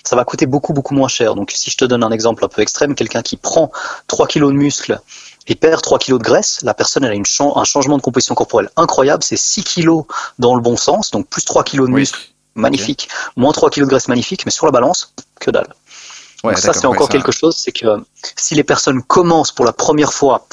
[0.03, 1.35] ça va coûter beaucoup beaucoup moins cher.
[1.35, 3.71] Donc si je te donne un exemple un peu extrême, quelqu'un qui prend
[4.07, 4.99] 3 kilos de muscle
[5.47, 7.25] et perd 3 kilos de graisse, la personne elle a une
[7.55, 10.05] un changement de composition corporelle incroyable, c'est 6 kilos
[10.37, 12.19] dans le bon sens, donc plus 3 kilos de muscle
[12.55, 15.73] magnifique, moins 3 kilos de graisse magnifique, mais sur la balance, que dalle.
[16.43, 17.85] Ouais, ça, c'est encore quelque chose, c'est que
[18.35, 20.47] si les personnes commencent pour la première fois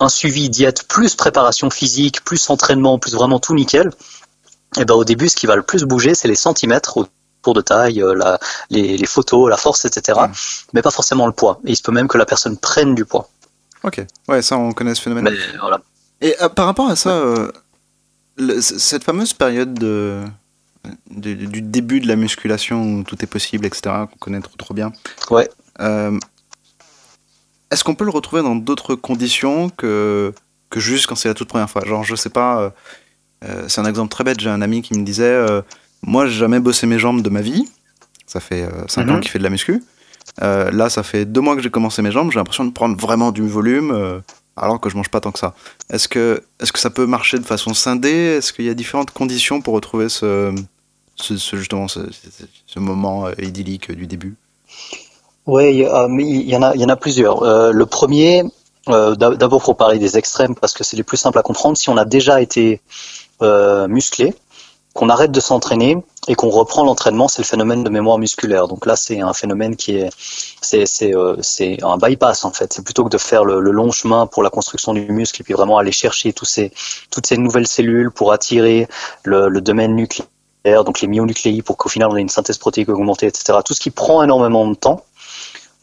[0.00, 3.90] un suivi diète plus préparation physique, plus entraînement, plus vraiment tout nickel,
[4.76, 7.54] et eh ben au début, ce qui va le plus bouger, c'est les centimètres autour
[7.54, 10.18] de taille, euh, la, les, photos, la force, etc.
[10.72, 11.60] Mais pas forcément le poids.
[11.64, 13.28] Et il se peut même que la personne prenne du poids.
[13.84, 15.32] Ok, ouais, ça on connaît ce phénomène.
[15.60, 15.80] voilà.
[16.20, 17.50] Et euh, par rapport à ça, euh,
[18.60, 20.22] cette fameuse période de,
[21.10, 24.90] du début de la musculation où tout est possible, etc., qu'on connaît trop, trop bien.
[25.30, 25.48] Ouais.
[25.80, 26.18] Euh,
[27.70, 30.32] est-ce qu'on peut le retrouver dans d'autres conditions que,
[30.70, 31.84] que juste quand c'est la toute première fois?
[31.84, 32.72] Genre, je sais pas,
[33.68, 35.44] c'est un exemple très bête, j'ai un ami qui me disait
[36.02, 37.68] Moi, j'ai jamais bossé mes jambes de ma vie.
[38.26, 39.20] Ça fait 5 ans mhm.
[39.20, 39.82] qu'il fait de la muscu.
[40.40, 42.30] Là, ça fait 2 mois que j'ai commencé mes jambes.
[42.30, 44.22] J'ai l'impression de prendre vraiment du volume
[44.56, 45.54] alors que je mange pas tant que ça.
[45.90, 48.36] Est-ce que, est que ça peut marcher de façon scindée?
[48.38, 50.54] Est-ce qu'il y a différentes conditions pour retrouver ce,
[51.16, 54.36] ce, justement ce, moment euh, idyllique du début?
[55.46, 55.86] Oui, il y,
[56.56, 57.42] en a, il y en a plusieurs.
[57.42, 58.44] Euh, le premier,
[58.88, 61.76] euh, d'abord pour parler des extrêmes parce que c'est les plus simples à comprendre.
[61.76, 62.80] Si on a déjà été
[63.88, 64.34] musclé,
[64.94, 68.66] qu'on arrête de s'entraîner et qu'on reprend l'entraînement, c'est le phénomène de mémoire musculaire.
[68.66, 70.10] Donc là, c'est un phénomène qui est,
[70.62, 72.72] c'est, c'est, euh, c'est un bypass en fait.
[72.72, 75.54] C'est plutôt que de faire le, long chemin pour la construction du muscle et puis
[75.54, 76.72] vraiment aller chercher tous ces,
[77.10, 78.88] toutes ces nouvelles cellules pour attirer
[79.24, 80.28] le, le domaine nucléaire
[80.64, 83.58] donc les myonucléi pour qu'au final on ait une synthèse protéique augmentée, etc.
[83.64, 85.04] Tout ce qui prend énormément de temps,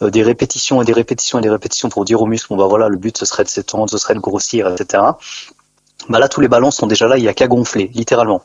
[0.01, 2.67] euh, des répétitions et des répétitions et des répétitions pour dire au muscle, bon bah
[2.67, 5.04] voilà, le but ce serait de s'étendre, ce serait de grossir, etc.
[6.10, 8.41] Bah là, tous les ballons sont déjà là, il n'y a qu'à gonfler, littéralement.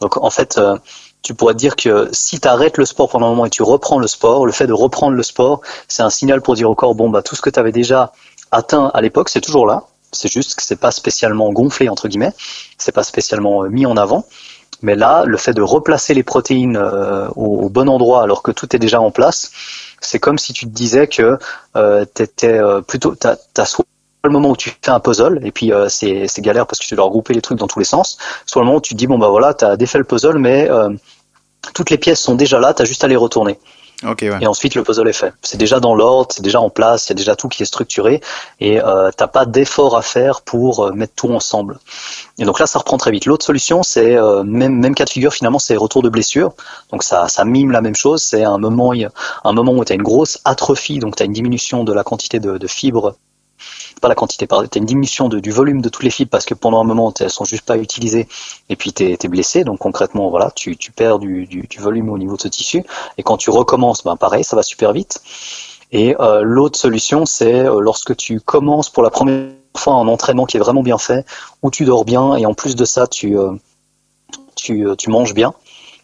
[0.00, 0.78] Donc en fait, euh,
[1.26, 3.98] tu pourrais dire que si tu arrêtes le sport pendant un moment et tu reprends
[3.98, 6.94] le sport, le fait de reprendre le sport, c'est un signal pour dire au corps,
[6.94, 8.12] bon bah tout ce que tu avais déjà
[8.52, 9.82] atteint à l'époque, c'est toujours là.
[10.12, 12.32] C'est juste que c'est pas spécialement gonflé entre guillemets,
[12.78, 14.24] c'est pas spécialement euh, mis en avant.
[14.82, 18.76] Mais là, le fait de replacer les protéines euh, au, bon endroit alors que tout
[18.76, 19.50] est déjà en place,
[20.00, 21.38] c'est comme si tu te disais que
[21.76, 23.84] euh, tu étais euh, plutôt, tu as, soit
[24.22, 26.94] le moment où tu fais un puzzle, et puis euh, c'est galère parce que tu
[26.94, 29.06] dois regrouper les trucs dans tous les sens, soit le moment où tu te dis,
[29.06, 30.68] bon bah voilà, tu as défait le puzzle, mais
[31.74, 33.58] toutes les pièces sont déjà là, tu as juste à les retourner.
[34.40, 35.32] Et ensuite, le puzzle est fait.
[35.42, 37.66] C'est déjà dans l'ordre, c'est déjà en place, il y a déjà tout qui est
[37.66, 38.20] structuré
[38.60, 41.78] et euh, t'as pas d'effort à faire pour euh, mettre tout ensemble.
[42.38, 43.24] Et donc là, ça reprend très vite.
[43.24, 46.52] L'autre solution, c'est euh, même même cas de figure finalement, c'est retour de blessure.
[46.92, 48.22] Donc ça ça mime la même chose.
[48.22, 48.92] C'est un moment
[49.44, 52.04] un moment où tu as une grosse atrophie, donc tu as une diminution de la
[52.04, 53.16] quantité de, de fibres
[54.00, 56.44] pas la quantité, pardon, tu as une diminution du volume de tous les fibres parce
[56.44, 58.28] que pendant un moment, elles sont juste pas utilisées
[58.68, 59.64] et puis tu es, blessé.
[59.64, 62.84] Donc concrètement, voilà, tu, perds du, volume au niveau de ce tissu.
[63.18, 65.20] Et quand tu recommences, ben pareil, ça va super vite.
[65.92, 70.44] Et euh, l'autre solution, c'est euh, lorsque tu commences pour la première fois un entraînement
[70.44, 71.24] qui est vraiment bien fait,
[71.62, 73.52] où tu dors bien et en plus de ça, tu, euh,
[75.08, 75.54] manges bien.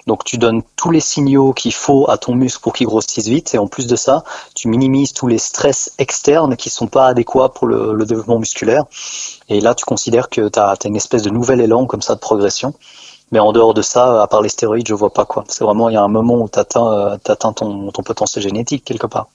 [0.06, 3.54] Donc tu donnes tous les signaux qu'il faut à ton muscle pour qu'il grossisse vite
[3.54, 7.50] et en plus de ça, tu minimises tous les stress externes qui sont pas adéquats
[7.50, 8.84] pour le, développement musculaire.
[9.48, 12.20] Et là, tu considères que tu as, une espèce de nouvel élan comme ça de
[12.20, 12.74] progression.
[13.30, 15.44] Mais en dehors de ça, à part les stéroïdes, je vois pas quoi.
[15.48, 18.42] C'est vraiment, il y a un moment où tu atteins, euh, atteins ton, ton, potentiel
[18.44, 19.28] génétique quelque part.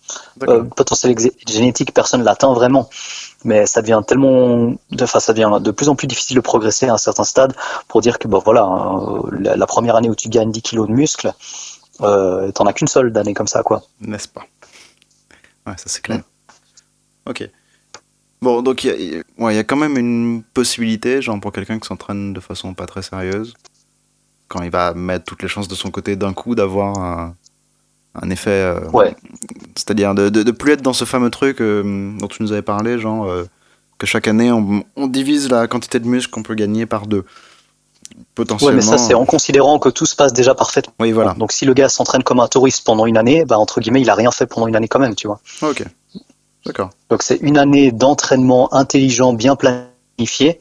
[0.47, 1.15] Euh, potentiel
[1.47, 2.89] génétique, personne l'atteint vraiment.
[3.47, 6.93] Mais ça devient tellement, enfin, ça devient de plus en plus difficile de progresser à
[6.93, 7.55] un certain stade
[7.88, 10.91] pour dire que, bon, voilà, hein, la, première année où tu gagnes 10 kilos de
[10.91, 11.31] muscle,
[12.01, 13.83] euh, t'en as qu'une seule d'année comme ça, quoi.
[14.01, 14.41] N'est-ce pas?
[15.65, 16.23] Ouais, ça c'est clair.
[17.25, 17.49] Ok.
[18.41, 22.33] Bon, donc il y, y, a quand même une possibilité, genre pour quelqu'un qui s'entraîne
[22.33, 23.53] de façon pas très sérieuse,
[24.49, 27.36] quand il va mettre toutes les chances de son côté d'un coup, d'avoir un,
[28.30, 28.49] effet.
[28.49, 29.15] Euh, ouais.
[29.75, 32.99] C'est-à-dire de, de, plus être dans ce fameux truc euh, dont tu nous avais parlé,
[32.99, 33.45] genre euh,
[33.97, 37.25] que chaque année on, divise la quantité de muscles qu'on peut gagner par deux.
[38.36, 38.69] Potentiellement.
[38.69, 40.93] Ouais, mais ça c'est en considérant que tout se passe déjà parfaitement.
[40.99, 41.34] Oui, voilà.
[41.34, 44.10] Donc si le gars s'entraîne comme un touriste pendant une année, bah entre guillemets, il
[44.10, 45.39] a rien fait pendant une année quand même, tu vois.
[45.62, 45.84] Ok.
[46.65, 46.89] D'accord.
[47.10, 50.60] Donc c'est une année d'entraînement intelligent, bien planifié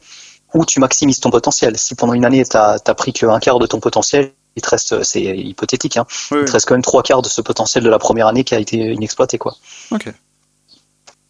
[0.53, 1.77] où tu maximises ton potentiel.
[1.77, 5.03] Si pendant une année, tu n'as pris qu'un quart de ton potentiel, il te reste,
[5.03, 7.99] c'est hypothétique, hein, il te reste quand même trois quarts de ce potentiel de la
[7.99, 9.37] première année qui a été inexploité.
[9.37, 9.55] Quoi.
[9.91, 10.11] Ok.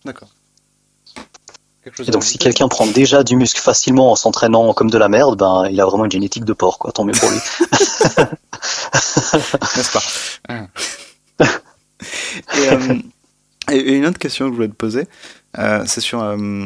[0.06, 0.30] D'accord.
[2.00, 5.38] Et donc si quelqu'un prend déjà du muscle facilement en s'entraînant comme de la merde,
[5.38, 6.92] ben il a vraiment une génétique de porc, quoi.
[6.92, 7.38] Tant mieux pour lui.
[9.76, 10.04] N'est-ce pas?
[12.56, 12.96] Euh,
[13.72, 15.08] et, une autre question que je voulais te poser,
[15.58, 16.22] euh, c'est sur.
[16.22, 16.66] Euh,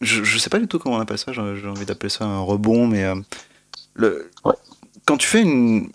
[0.00, 1.32] je, ne sais pas du tout comment on appelle ça.
[1.32, 3.04] J'ai envie d'appeler ça un rebond, mais
[3.94, 4.30] le.
[5.10, 5.90] Quand tu fais une,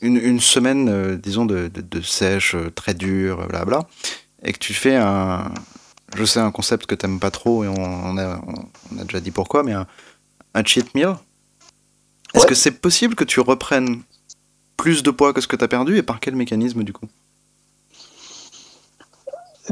[0.00, 3.86] une, semaine, disons, de, de, sèche très dure, blabla,
[4.42, 5.54] et que tu fais un,
[6.16, 9.30] je sais un concept que t'aimes pas trop et on, a, on, a, déjà dit
[9.30, 9.86] pourquoi, mais un,
[10.64, 11.14] cheat meal.
[12.34, 14.02] Est-ce que c'est possible que tu reprennes
[14.76, 17.06] plus de poids que ce que tu as perdu et par quel mécanisme du coup?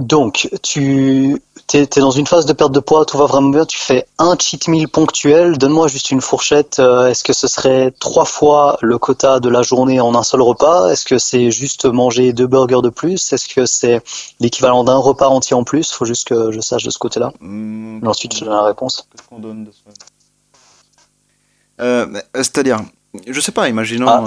[0.01, 1.41] Donc, tu
[1.73, 4.37] es, dans une phase de perte de poids, tout va vraiment bien, tu fais un
[4.39, 8.99] cheat meal ponctuel, donne-moi juste une fourchette, euh, est-ce que ce serait trois fois le
[8.99, 10.91] quota de la journée en un seul repas?
[10.91, 13.33] Est-ce que c'est juste manger deux burgers de plus?
[13.33, 14.03] Est-ce que c'est
[14.41, 15.91] l'équivalent d'un repas entier en plus?
[15.91, 17.33] Il faut juste que je sache de ce côté-là.
[17.41, 19.07] Mmh, ensuite, je donne la réponse.
[19.11, 19.91] Qu'est-ce qu'on donne de ça
[21.81, 22.81] euh, C'est-à-dire,
[23.27, 24.09] je sais pas, imaginons.
[24.09, 24.25] Ah.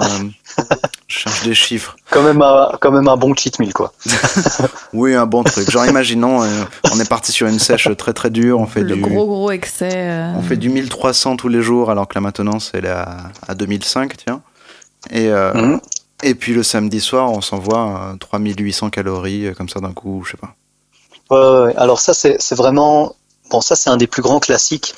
[0.59, 0.63] Euh,
[1.13, 1.95] je cherche des chiffres.
[2.09, 3.93] Quand même un, quand même un bon cheat meal, quoi.
[4.93, 5.69] oui, un bon truc.
[5.69, 6.47] Genre, imaginons, euh,
[6.91, 8.59] on est parti sur une sèche très très dure.
[8.59, 9.91] On fait Le du, gros gros excès.
[9.93, 10.33] Euh.
[10.35, 13.53] On fait du 1300 tous les jours, alors que la maintenance, elle est à, à
[13.53, 14.41] 2005, tiens.
[15.11, 15.79] Et, mhm.
[16.23, 20.37] et puis le samedi soir, on s'envoie 3800 calories, comme ça d'un coup, je sais
[20.37, 20.55] pas.
[21.29, 23.15] Ouais, alors ça, c'est vraiment
[23.49, 24.95] Bon, ça c'est un des plus grands classiques,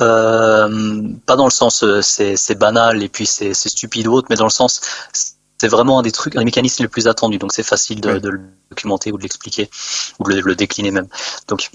[0.00, 4.36] euh, pas dans le sens euh, c'est banal et puis c'est stupide ou autre, mais
[4.36, 4.80] dans le sens
[5.60, 7.36] c'est vraiment un des trucs, un des mécanismes les plus attendus.
[7.36, 9.68] Donc c'est facile de, le documenter ou de l'expliquer
[10.18, 11.08] ou de le, décliner même.
[11.48, 11.70] Donc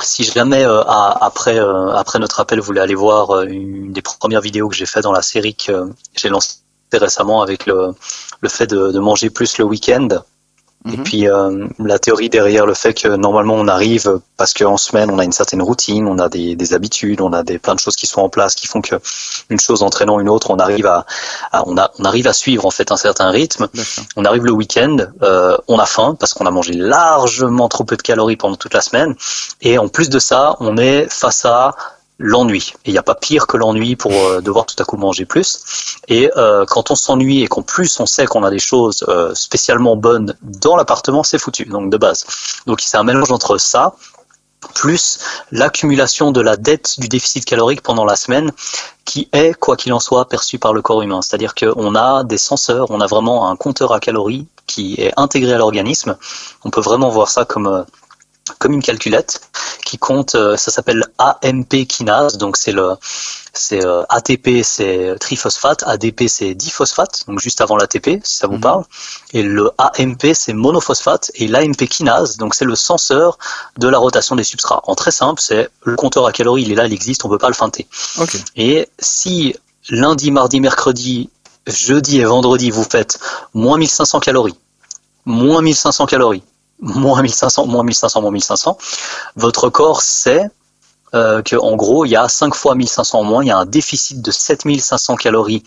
[0.00, 1.58] si jamais euh, après
[1.94, 5.12] après notre appel vous voulez aller voir une des premières vidéos que j'ai fait dans
[5.12, 6.60] la série que j'ai lancée
[6.94, 7.94] récemment avec le,
[8.40, 10.08] le fait de, de manger plus le week-end
[10.86, 11.04] et mhm.
[11.04, 15.18] puis euh, la théorie derrière le fait que normalement on arrive parce qu'en semaine on
[15.18, 17.96] a une certaine routine, on a des, des, habitudes, on a des plein de choses
[17.96, 18.96] qui sont en place qui font que
[19.50, 21.04] une chose entraînant une autre, on arrive à,
[21.66, 23.68] on, a, on arrive à suivre en fait un certain rythme.
[24.16, 27.96] On arrive le week-end, euh, on a faim parce qu'on a mangé largement trop peu
[27.96, 29.14] de calories pendant toute la semaine
[29.60, 31.74] et en plus de ça, on est face à
[32.20, 32.74] l'ennui.
[32.84, 35.24] Et il n'y a pas pire que l'ennui pour euh, devoir tout à coup manger
[35.24, 35.96] plus.
[36.06, 39.34] Et euh, quand on s'ennuie et qu'en plus on sait qu'on a des choses euh,
[39.34, 42.26] spécialement bonnes dans l'appartement, c'est foutu, donc de base.
[42.66, 43.94] Donc c'est un mélange entre ça,
[44.74, 45.18] plus
[45.50, 48.52] l'accumulation de la dette du déficit calorique pendant la semaine,
[49.06, 51.22] qui est, quoi qu'il en soit, perçu par le corps humain.
[51.22, 55.54] C'est-à-dire qu'on a des senseurs, on a vraiment un compteur à calories qui est intégré
[55.54, 56.16] à l'organisme.
[56.64, 57.86] On peut vraiment voir ça comme
[58.58, 59.40] comme une calculette
[59.84, 62.94] qui compte, euh, ça s'appelle AMP kinase, donc c'est le
[63.52, 68.54] c'est euh, ATP c'est triphosphate, ADP c'est diphosphate, donc juste avant l'ATP si ça vous
[68.54, 68.60] mhm.
[68.60, 68.84] parle,
[69.32, 73.38] et le AMP c'est monophosphate et l'AMP kinase, donc c'est le senseur
[73.78, 74.82] de la rotation des substrats.
[74.84, 77.38] En très simple, c'est le compteur à calories, il est là, il existe, on peut
[77.38, 77.86] pas le feinter.
[78.56, 79.54] Et si
[79.88, 81.30] lundi, mardi, mercredi,
[81.66, 83.18] jeudi et vendredi vous faites
[83.54, 84.58] moins 1500 calories,
[85.24, 86.42] moins 1500 calories,
[86.80, 88.78] moins 1500, moins 1500, moins 1500,
[89.36, 90.50] votre corps sait
[91.14, 93.66] euh, qu'en gros, il y a 5 fois 1500 en moins, il y a un
[93.66, 95.62] déficit de 7500 calories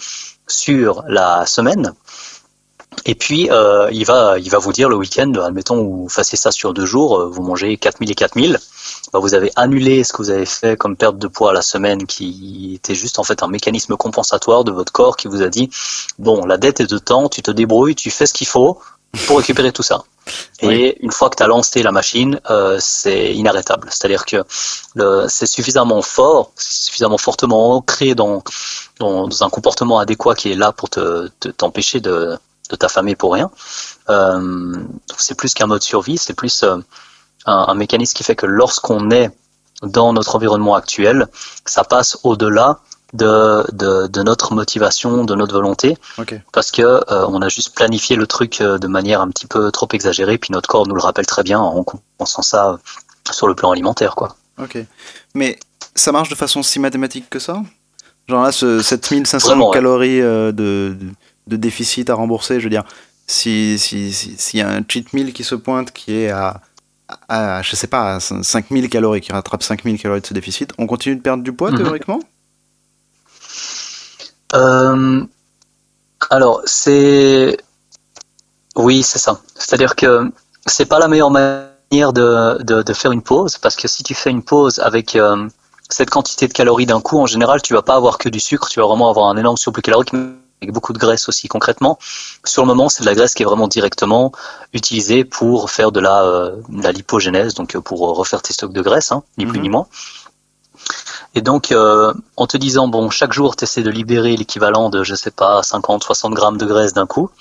[0.47, 1.93] sur la semaine.
[3.06, 6.52] Et puis, euh, il, va, il va vous dire le week-end, admettons, vous fassiez ça
[6.52, 8.60] sur deux jours, euh, vous mangez 4000 et 4000,
[9.12, 12.06] bah, vous avez annulé ce que vous avez fait comme perte de poids la semaine,
[12.06, 15.69] qui était juste en fait un mécanisme compensatoire de votre corps qui vous a dit,
[16.19, 18.80] bon, la dette est de temps, tu te débrouilles, tu fais ce qu'il faut
[19.28, 20.04] pour récupérer tout ça.
[20.62, 23.89] Et une fois que tu as lancé la machine, euh, c'est inarrêtable.
[23.91, 24.43] C'est-à-dire que
[25.28, 28.43] c'est suffisamment fort, suffisamment fortement ancré dans,
[28.99, 32.38] dans, un comportement adéquat qui est là pour te t'empêcher de,
[32.69, 33.52] de t'affamer pour rien.
[34.10, 34.73] Euh,
[35.17, 36.78] c'est plus qu'un mode survie, c'est plus euh,
[37.45, 39.30] un, un, mécanisme qui fait que lorsqu'on est
[39.82, 41.28] dans notre environnement actuel,
[41.65, 42.80] ça passe au-delà
[43.13, 45.97] de, de, de, notre motivation, de notre volonté,
[46.52, 49.71] parce que euh, on a juste planifié le truc euh, de manière un petit peu
[49.71, 51.86] trop exagérée, puis notre corps nous le rappelle très bien en
[52.17, 52.80] pensant ça
[53.32, 54.36] sur le plan alimentaire, quoi.
[54.62, 54.78] Ok,
[55.36, 55.60] mais
[55.95, 57.62] ça marche de façon si mathématique que ça?
[58.28, 60.95] Genre là, ce 7500 calories euh, de,
[61.47, 62.84] de, déficit à rembourser, je veux dire,
[63.28, 66.62] s'il si, si, y a un cheat meal qui se pointe qui est à,
[67.28, 71.15] à je sais pas, 5000 calories, qui rattrape 5000 calories de ce déficit, on continue
[71.15, 71.78] de perdre du poids mhm.
[71.78, 72.19] théoriquement?
[74.54, 75.24] Euh,
[76.30, 77.58] alors, c'est.
[78.76, 79.39] Oui, c'est ça.
[79.56, 80.32] C'est-à-dire que
[80.66, 84.32] c'est pas la meilleure manière de, de, faire une pause, parce que si tu fais
[84.32, 85.18] une pause avec
[85.89, 88.68] cette quantité de calories d'un coup, en général, tu vas pas avoir que du sucre,
[88.70, 90.12] tu vas vraiment avoir un énorme surplus calorique
[90.63, 91.48] avec beaucoup de graisse aussi.
[91.48, 92.00] Concrètement,
[92.46, 94.32] sur le moment, c'est de la graisse qui est vraiment directement
[94.74, 99.12] utilisée pour faire de la, euh, la lipogénèse, donc pour refaire tes stocks de graisse,
[99.12, 99.63] hein, ni plus mhm.
[99.63, 99.88] ni moins.
[101.36, 105.04] Et donc, euh, en te disant, bon, chaque jour, tu essaies de libérer l'équivalent de,
[105.04, 107.32] je sais pas, 50, 60 grammes de graisse d'un coup,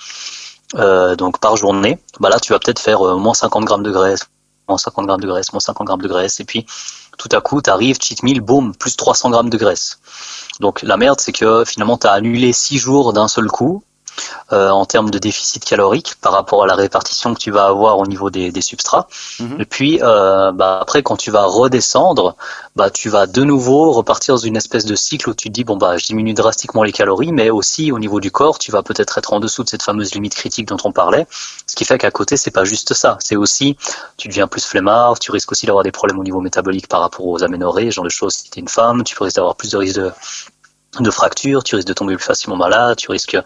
[0.77, 3.91] euh, donc par journée, bah là, tu vas peut-être faire euh, moins 50 grammes de
[3.91, 4.27] graisse,
[4.69, 6.65] moins 50 grammes de graisse, moins 50 grammes de graisse, et puis
[7.19, 9.99] tout à coup, tu arrives, cheat meal, boum, plus 300 grammes de graisse.
[10.61, 13.85] Donc la merde, c'est que finalement, tu as annulé 6 jours d'un seul coup,
[14.53, 17.99] euh, en termes de déficit calorique par rapport à la répartition que tu vas avoir
[17.99, 19.09] au niveau des, substrats.
[19.41, 19.61] Mhm.
[19.61, 22.37] Et puis euh, bah, après, quand tu vas redescendre,
[22.77, 25.65] bah, tu vas de nouveau repartir dans une espèce de cycle où tu te dis
[25.65, 28.83] bon bah je diminue drastiquement les calories, mais aussi au niveau du corps, tu vas
[28.83, 31.27] peut-être être en dessous de cette fameuse limite critique dont on parlait.
[31.67, 33.19] Ce qui fait qu'à côté, c'est pas juste ça.
[33.21, 33.77] C'est aussi
[34.17, 37.27] tu deviens plus flemmard, tu risques aussi d'avoir des problèmes au niveau métabolique par rapport
[37.27, 38.35] aux aménorrhées, ce genre de choses.
[38.35, 40.13] Si tu es une femme, tu risques d'avoir plus de risques de
[41.01, 43.39] de fractures, tu risques de tomber plus facilement malade, tu risques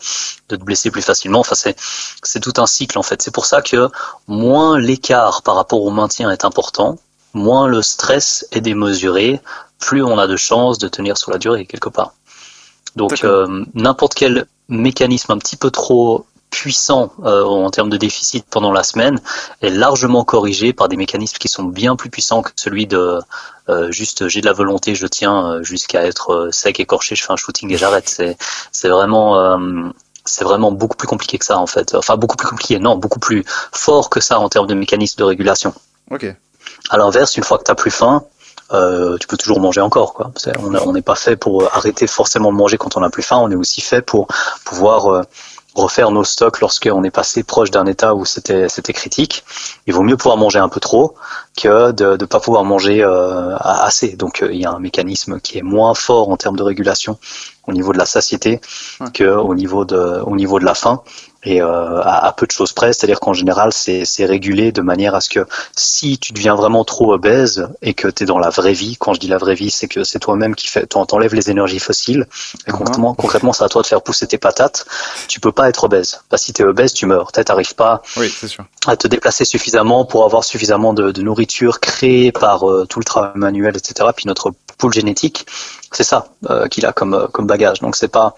[0.48, 1.40] de te blesser plus facilement.
[1.40, 1.76] Enfin, c'est,
[2.22, 3.22] c'est tout un cycle en fait.
[3.22, 3.88] C'est pour ça que
[4.26, 6.98] moins l'écart par rapport au maintien est important,
[7.34, 9.40] moins le stress est démesuré,
[9.78, 12.14] plus on a de chances de tenir sur la durée quelque part.
[12.96, 18.46] Donc euh, n'importe quel mécanisme un petit peu trop puissant euh, en termes de déficit
[18.48, 19.20] pendant la semaine
[19.60, 23.18] est largement corrigé par des mécanismes qui sont bien plus puissants que celui de
[23.68, 27.32] euh, juste j'ai de la volonté, je tiens euh, jusqu'à être sec, écorché, je fais
[27.32, 28.08] un shooting et j'arrête.
[28.08, 28.38] C'est
[28.72, 29.60] c'est vraiment
[30.24, 31.94] c'est vraiment beaucoup plus compliqué que ça en fait.
[31.94, 35.24] Enfin beaucoup plus compliqué, non, beaucoup plus fort que ça en termes de mécanismes de
[35.24, 35.74] régulation.
[36.10, 36.24] Ok.
[36.88, 38.24] À l'inverse, une fois que tu as plus faim,
[38.72, 40.14] euh, tu peux toujours manger encore.
[40.14, 40.32] Quoi.
[40.62, 43.50] on n'est pas fait pour arrêter forcément de manger quand on a plus faim, on
[43.50, 44.26] est aussi fait pour
[44.64, 45.26] pouvoir
[45.76, 49.44] refaire nos stocks lorsqu'on est passé proche d'un état où c'était c'était critique.
[49.86, 51.14] Il vaut mieux pouvoir manger un peu trop
[51.56, 54.16] que de ne pas pouvoir manger euh, assez.
[54.16, 57.18] Donc euh, il y a un mécanisme qui est moins fort en termes de régulation
[57.66, 58.60] au niveau de la satiété
[59.12, 61.02] que au niveau de au niveau de la faim
[61.46, 65.20] et euh, à, peu de choses près, c'est-à-dire qu'en général, c'est régulé de manière à
[65.20, 68.72] ce que si tu deviens vraiment trop obèse et que tu es dans la vraie
[68.72, 71.48] vie, quand je dis la vraie vie, c'est que c'est toi-même qui fait, t'enlèves les
[71.48, 72.26] énergies fossiles,
[72.66, 74.86] et concrètement, concrètement c'est à toi de faire pousser tes patates,
[75.28, 76.20] tu peux pas être obèse.
[76.28, 77.30] Que si tu es obèse, tu meurs.
[77.30, 78.02] Tu n'arrives pas
[78.88, 83.04] à te déplacer suffisamment pour avoir suffisamment de, de nourriture créée par euh, tout le
[83.04, 84.08] travail manuel, etc.
[84.16, 85.46] Puis notre pool génétique,
[85.92, 87.80] c'est ça euh, qu'il a comme, comme bagage.
[87.80, 88.34] Donc c'est pas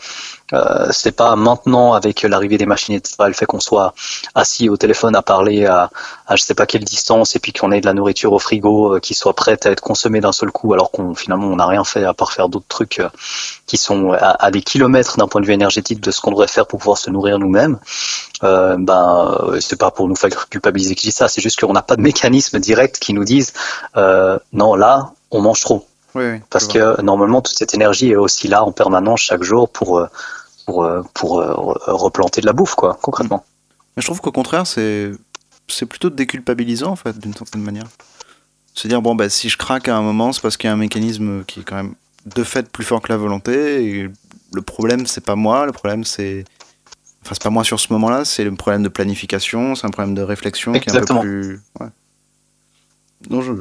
[0.55, 3.17] euh, c'est pas maintenant avec l'arrivée des machines etc.
[3.27, 3.93] Le fait qu'on soit
[4.35, 5.91] assis au téléphone à parler à,
[6.27, 8.95] à je sais pas quelle distance et puis qu'on ait de la nourriture au frigo
[8.95, 11.67] euh, qui soit prête à être consommée d'un seul coup alors qu'on finalement on n'a
[11.67, 13.09] rien fait à part faire d'autres trucs euh,
[13.67, 16.67] qui sont à, des kilomètres d'un point de vue énergétique de ce qu'on devrait faire
[16.67, 17.79] pour pouvoir se nourrir nous-mêmes.
[18.43, 21.83] Euh, ben c'est pas pour nous faire culpabiliser qui dit ça, c'est juste qu'on n'a
[21.83, 23.53] pas de mécanisme direct qui nous dise
[24.53, 25.88] non là on mange trop.
[26.51, 30.09] Parce que normalement toute cette énergie est aussi là en permanence chaque jour pour
[30.69, 31.55] pour, euh, pour euh,
[31.87, 33.43] replanter de la bouffe, quoi, concrètement.
[33.97, 35.13] Mais je trouve qu'au contraire, c'est
[35.67, 37.87] c'est plutôt déculpabilisant, en fait, d'une certaine manière.
[38.75, 40.75] Se dire, bon, bah, si je craque à un moment, c'est parce qu'il y a
[40.75, 41.95] un mécanisme qui est quand même
[42.27, 43.85] de fait plus fort que la volonté.
[43.85, 44.11] Et
[44.53, 46.45] le problème, c'est pas moi, le problème, c'est.
[47.25, 50.15] Enfin, c'est pas moi sur ce moment-là, c'est le problème de planification, c'est un problème
[50.15, 51.61] de réflexion qui est un peu plus.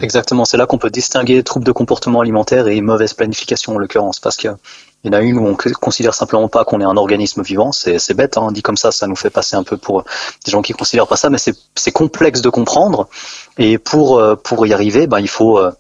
[0.01, 4.19] Exactement, c'est là qu'on peut distinguer troubles de comportement alimentaire et mauvaise planification en l'occurrence,
[4.19, 4.55] parce qu'il
[5.03, 8.13] y en a une où on considère simplement pas qu'on est un organisme vivant, c'est
[8.13, 10.03] bête, hein, dit comme ça, ça nous fait passer un peu pour
[10.45, 13.09] des gens qui considèrent pas ça, mais c'est complexe de comprendre,
[13.57, 15.71] et pour, euh, pour y arriver, ben, il faut, euh,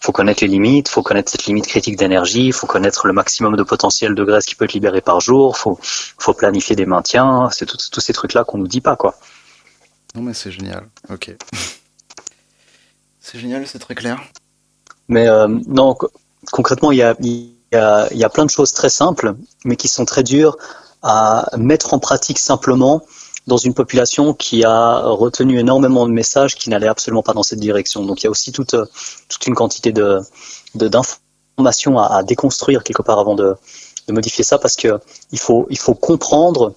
[0.00, 3.64] faut connaître les limites, faut connaître cette limite critique d'énergie, faut connaître le maximum de
[3.64, 7.66] potentiel de graisse qui peut être libéré par jour, faut, faut planifier des maintiens, c'est
[7.66, 9.16] tous ces trucs-là qu'on nous dit pas, quoi.
[10.14, 11.34] Non mais c'est génial, ok.
[13.24, 14.20] C'est génial, c'est très clair.
[15.08, 15.96] Mais euh, non,
[16.52, 19.34] concrètement, il y a, y, a, y a plein de choses très simples,
[19.64, 20.58] mais qui sont très dures
[21.02, 23.02] à mettre en pratique simplement
[23.46, 27.60] dans une population qui a retenu énormément de messages qui n'allaient absolument pas dans cette
[27.60, 28.04] direction.
[28.04, 28.76] Donc il y a aussi toute,
[29.28, 30.20] toute une quantité de,
[30.74, 33.56] d'informations à, déconstruire quelque part avant de,
[34.06, 35.00] de modifier ça, parce que
[35.32, 36.74] il faut, il faut comprendre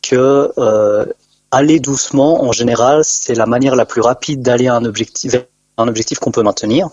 [0.00, 1.04] que euh,
[1.50, 5.34] aller doucement, en général, c'est la manière la plus rapide d'aller à un objectif,
[5.82, 6.88] un objectif qu'on peut maintenir,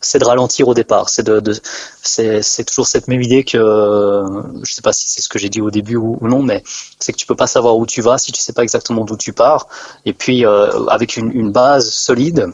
[0.00, 1.08] c'est de ralentir au départ.
[1.10, 1.42] C'est de,
[2.02, 3.58] c'est toujours cette même idée que
[4.62, 6.62] je sais pas si c'est ce que j'ai dit au début ou, non, mais
[6.98, 9.16] c'est que tu peux pas savoir où tu vas si tu sais pas exactement d'où
[9.16, 9.68] tu pars.
[10.06, 12.46] Et puis euh, avec une, une, base solide,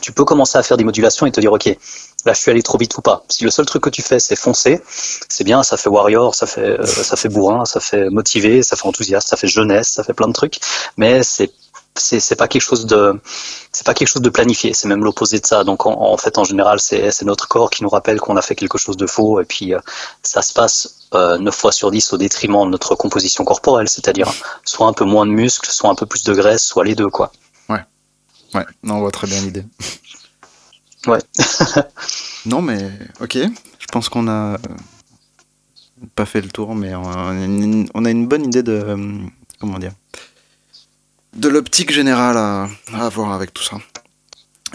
[0.00, 1.66] tu peux commencer à faire des modulations et te dire ok,
[2.24, 3.24] là je suis allé trop vite ou pas.
[3.28, 4.80] Si le seul truc que tu fais c'est foncer,
[5.28, 8.76] c'est bien, ça fait warrior, ça fait euh, ça fait bourrin, ça fait motivé, ça
[8.76, 10.60] fait enthousiaste, ça fait jeunesse, ça fait plein de trucs,
[10.96, 11.50] mais c'est
[12.00, 13.20] c'est pas quelque chose de
[13.72, 15.64] c'est pas quelque chose de planifié, c'est même l'opposé de ça.
[15.64, 18.78] Donc en, fait en général c'est notre corps qui nous rappelle qu'on a fait quelque
[18.78, 19.80] chose de faux et puis euh,
[20.22, 24.32] ça se passe euh, 9 fois sur 10 au détriment de notre composition corporelle, c'est-à-dire
[24.64, 27.08] soit un peu moins de muscles, soit un peu plus de graisse, soit les deux
[27.08, 27.32] quoi.
[27.68, 27.84] Ouais.
[28.54, 29.64] Ouais, non, on voit très bien l'idée.
[31.06, 31.20] Ouais.
[32.46, 32.90] non mais
[33.20, 34.58] OK, je pense qu'on a
[36.14, 39.18] pas fait le tour mais on a une, on a une bonne idée de euh,
[39.60, 39.92] comment dire
[41.34, 43.76] de l'optique générale à, avoir avec tout ça.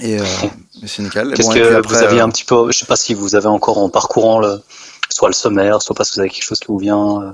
[0.02, 0.26] Et, euh,
[0.86, 1.34] c'est nickel.
[1.34, 3.78] Qu'est-ce que vous aviez euh, un petit peu, je sais pas si vous avez encore
[3.78, 4.62] en parcourant le,
[5.10, 7.32] soit le sommaire, soit parce que vous avez quelque chose qui vous vient euh,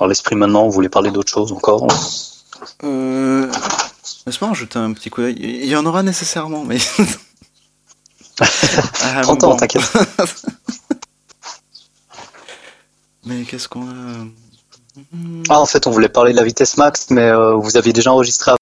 [0.00, 1.86] à l'esprit maintenant, vous voulez parler d'autre chose encore?
[2.84, 3.50] Euh,
[4.26, 5.36] Laisse-moi jeter un petit coup d'œil.
[5.38, 6.78] Il y en aura nécessairement, mais.
[8.40, 9.90] ah, ans, t'inquiète.
[13.24, 14.26] mais qu'est-ce qu'on a?
[15.48, 18.12] Ah, en fait, on voulait parler de la vitesse max, mais euh, vous aviez déjà
[18.12, 18.52] enregistré